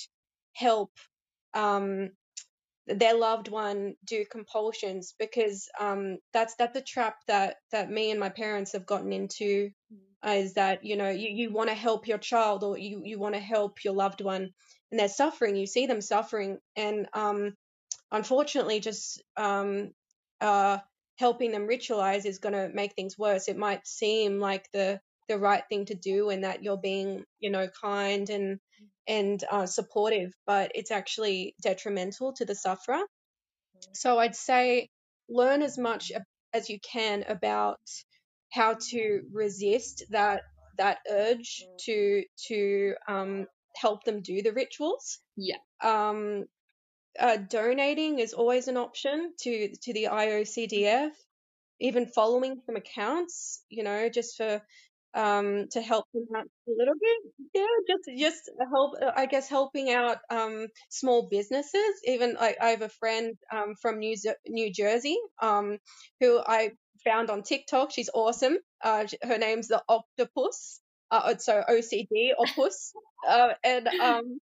help 0.54 0.92
um, 1.54 2.12
their 2.88 3.16
loved 3.16 3.48
one 3.48 3.96
do 4.06 4.26
compulsions 4.30 5.16
because 5.18 5.68
um, 5.80 6.18
that's 6.34 6.56
that's 6.56 6.74
the 6.74 6.82
trap 6.82 7.16
that 7.28 7.56
that 7.72 7.90
me 7.90 8.12
and 8.12 8.20
my 8.20 8.30
parents 8.30 8.74
have 8.74 8.86
gotten 8.86 9.14
into 9.14 9.70
is 10.26 10.54
that 10.54 10.84
you 10.86 10.96
know 10.96 11.10
you, 11.10 11.30
you 11.30 11.52
want 11.52 11.70
to 11.70 11.76
help 11.76 12.08
your 12.08 12.18
child 12.18 12.64
or 12.64 12.78
you 12.78 13.02
you 13.04 13.20
want 13.20 13.36
to 13.36 13.42
help 13.42 13.84
your 13.84 13.94
loved 13.94 14.22
one 14.22 14.50
and 14.94 15.00
they're 15.00 15.10
suffering 15.10 15.56
you 15.56 15.66
see 15.66 15.88
them 15.88 16.02
suffering 16.02 16.60
and 16.76 17.08
um, 17.14 17.56
unfortunately 18.12 18.80
just 18.80 19.24
um, 19.36 19.92
uh, 20.40 20.78
helping 21.18 21.52
them 21.52 21.68
ritualize 21.68 22.26
is 22.28 22.38
going 22.38 22.54
to 22.54 22.70
make 22.72 22.94
things 22.94 23.18
worse. 23.18 23.48
It 23.48 23.58
might 23.58 23.88
seem 23.88 24.40
like 24.40 24.70
the 24.72 25.00
the 25.30 25.40
right 25.40 25.64
thing 25.68 25.86
to 25.86 25.96
do 25.96 26.30
and 26.30 26.44
that 26.44 26.64
you're 26.64 26.78
being 26.78 27.24
you 27.40 27.50
know 27.50 27.68
kind 27.82 28.30
and 28.30 28.60
and 29.08 29.44
uh, 29.50 29.66
supportive 29.66 30.32
but 30.46 30.72
it's 30.76 30.92
actually 30.92 31.56
detrimental 31.62 32.34
to 32.34 32.46
the 32.46 32.56
sufferer. 32.56 33.02
So 33.94 34.20
i'd 34.20 34.36
say 34.36 34.90
learn 35.30 35.62
as 35.62 35.78
much 35.78 36.12
as 36.54 36.70
you 36.70 36.78
can 36.80 37.24
about 37.28 37.80
how 38.52 38.76
to 38.92 39.22
resist 39.32 40.04
that 40.10 40.44
that 40.78 41.00
urge 41.10 41.66
to 41.86 42.24
to 42.48 42.94
um, 43.08 43.48
help 43.76 44.04
them 44.06 44.22
do 44.22 44.42
the 44.42 44.54
rituals 44.54 45.20
Yeah. 45.38 45.58
um, 45.84 46.46
uh, 47.20 47.38
donating 47.38 48.20
is 48.20 48.34
always 48.34 48.68
an 48.68 48.78
option 48.78 49.34
to 49.42 49.70
to 49.84 49.94
the 49.94 50.06
IOCDF. 50.12 51.12
Even 51.80 52.06
following 52.08 52.62
some 52.66 52.76
accounts, 52.78 53.64
you 53.70 53.84
know, 53.84 54.10
just 54.10 54.38
for 54.38 54.62
um, 55.16 55.68
to 55.72 55.82
help 55.82 56.06
them 56.14 56.26
out 56.36 56.46
a 56.46 56.72
little 56.72 56.94
bit. 57.00 57.34
Yeah, 57.54 57.68
just 57.90 58.20
just 58.20 58.52
help. 58.74 58.96
I 59.16 59.26
guess 59.28 59.50
helping 59.50 59.92
out 59.92 60.20
um, 60.30 60.68
small 60.90 61.28
businesses. 61.30 61.96
Even 62.06 62.36
like 62.36 62.58
I 62.62 62.70
have 62.70 62.82
a 62.84 62.90
friend 62.90 63.36
um, 63.52 63.76
from 63.82 64.00
New 64.00 64.16
New 64.48 64.72
Jersey 64.74 65.18
um, 65.42 65.80
who 66.22 66.40
I 66.40 66.72
found 67.04 67.30
on 67.30 67.44
TikTok. 67.44 67.92
She's 67.92 68.10
awesome. 68.14 68.58
Uh, 68.84 69.06
her 69.24 69.38
name's 69.38 69.68
the 69.68 69.84
Octopus. 69.90 70.80
Uh, 71.14 71.38
so 71.38 71.64
OCD 71.70 72.32
Opus, 72.36 72.92
uh, 73.30 73.50
and 73.64 73.88
um, 73.88 74.40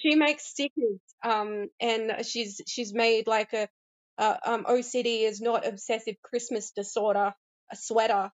she 0.00 0.14
makes 0.14 0.46
stickers. 0.46 1.00
Um, 1.24 1.66
and 1.80 2.24
she's 2.24 2.60
she's 2.68 2.94
made 2.94 3.26
like 3.26 3.52
a 3.52 3.68
uh, 4.16 4.36
um, 4.46 4.64
OCD 4.64 5.22
is 5.22 5.40
not 5.40 5.66
obsessive 5.66 6.14
Christmas 6.22 6.70
disorder, 6.70 7.34
a 7.72 7.76
sweater, 7.76 8.30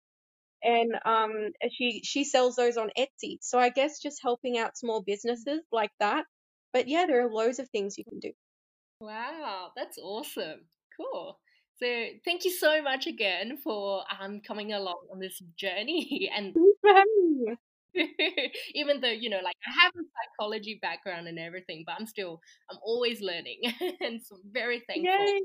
and 0.62 0.92
um, 1.06 1.52
she 1.72 2.02
she 2.04 2.24
sells 2.24 2.56
those 2.56 2.76
on 2.76 2.90
Etsy. 2.98 3.38
So 3.40 3.58
I 3.58 3.70
guess 3.70 3.98
just 3.98 4.20
helping 4.22 4.58
out 4.58 4.76
small 4.76 5.00
businesses 5.00 5.62
like 5.72 5.92
that. 6.00 6.24
But 6.74 6.86
yeah, 6.86 7.06
there 7.06 7.24
are 7.24 7.30
loads 7.30 7.60
of 7.60 7.70
things 7.70 7.96
you 7.96 8.04
can 8.04 8.20
do. 8.20 8.32
Wow, 9.00 9.70
that's 9.74 9.96
awesome. 9.96 10.66
Cool. 10.98 11.38
So 11.82 11.86
thank 12.26 12.44
you 12.44 12.50
so 12.50 12.82
much 12.82 13.06
again 13.06 13.56
for 13.56 14.04
um 14.20 14.42
coming 14.46 14.74
along 14.74 15.06
on 15.10 15.18
this 15.18 15.40
journey 15.56 16.30
and 16.36 16.54
Thanks 17.94 18.12
for 18.16 18.22
having 18.24 18.34
me. 18.36 18.52
even 18.74 19.00
though 19.00 19.10
you 19.10 19.30
know 19.30 19.40
like 19.42 19.56
i 19.66 19.82
have 19.82 19.92
a 19.94 20.02
psychology 20.14 20.78
background 20.80 21.26
and 21.28 21.38
everything 21.38 21.82
but 21.86 21.94
i'm 21.98 22.06
still 22.06 22.40
i'm 22.70 22.78
always 22.82 23.20
learning 23.20 23.60
and 24.00 24.20
so 24.22 24.36
very 24.50 24.82
thankful 24.88 25.26
Yay! 25.26 25.40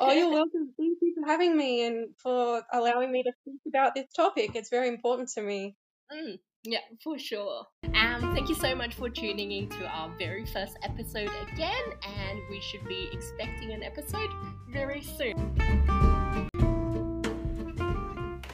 Oh, 0.00 0.10
you're 0.12 0.30
welcome. 0.32 0.72
Thank 0.78 0.98
you 1.02 1.14
for 1.14 1.30
having 1.30 1.54
me 1.56 1.86
and 1.86 2.08
for 2.22 2.62
allowing 2.72 3.12
me 3.12 3.22
to 3.22 3.30
speak 3.42 3.60
about 3.68 3.94
this 3.94 4.06
topic. 4.16 4.56
It's 4.56 4.70
very 4.70 4.88
important 4.88 5.28
to 5.34 5.42
me. 5.42 5.76
Mm, 6.10 6.38
Yeah, 6.64 6.78
for 7.04 7.18
sure. 7.18 7.66
Um, 7.94 8.34
thank 8.34 8.48
you 8.48 8.54
so 8.54 8.74
much 8.74 8.94
for 8.94 9.10
tuning 9.10 9.52
in 9.52 9.68
to 9.68 9.86
our 9.86 10.08
very 10.18 10.46
first 10.46 10.78
episode 10.82 11.30
again, 11.52 11.84
and 12.02 12.40
we 12.50 12.60
should 12.62 12.88
be 12.88 13.10
expecting 13.12 13.72
an 13.72 13.82
episode 13.82 14.30
very 14.72 15.02
soon. 15.02 16.11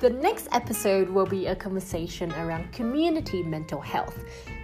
The 0.01 0.11
next 0.11 0.47
episode 0.53 1.11
will 1.11 1.27
be 1.27 1.47
a 1.47 1.57
conversation 1.57 2.33
around 2.35 2.73
community 2.73 3.43
mental 3.43 3.81
health. 3.81 4.23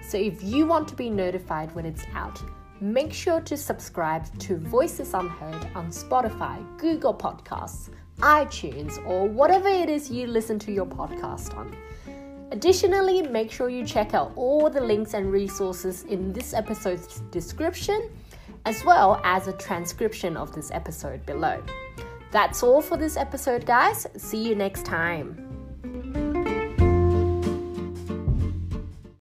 So 0.09 0.17
if 0.17 0.41
you 0.45 0.65
want 0.65 0.87
to 0.89 0.95
be 0.95 1.11
notified 1.11 1.75
when 1.75 1.85
it's 1.85 2.05
out, 2.15 2.41
make 2.81 3.13
sure 3.13 3.41
to 3.41 3.57
subscribe 3.57 4.27
to 4.39 4.57
Voices 4.59 5.13
Unheard 5.13 5.67
on 5.75 5.89
Spotify, 5.89 6.65
Google 6.79 7.13
Podcasts, 7.13 7.91
iTunes, 8.19 9.05
or 9.05 9.27
whatever 9.27 9.69
it 9.69 9.89
is 9.89 10.09
you 10.09 10.29
listen 10.29 10.57
to 10.61 10.71
your 10.71 10.87
podcast 10.87 11.57
on. 11.57 11.77
Additionally, 12.53 13.23
make 13.23 13.51
sure 13.51 13.69
you 13.69 13.85
check 13.85 14.15
out 14.15 14.33
all 14.37 14.71
the 14.71 14.81
links 14.81 15.15
and 15.15 15.33
resources 15.33 16.05
in 16.05 16.33
this 16.33 16.55
episode's 16.55 17.19
description, 17.33 18.09
as 18.67 18.85
well 18.85 19.21
as 19.25 19.49
a 19.49 19.53
transcription 19.55 20.37
of 20.37 20.55
this 20.55 20.71
episode 20.71 21.27
below. 21.27 21.61
That's 22.35 22.65
all 22.65 22.83
for 22.83 22.97
this 22.97 23.17
episode, 23.17 23.65
guys. 23.65 24.09
See 24.17 24.43
you 24.43 24.57
next 24.57 24.85
time. 24.85 25.44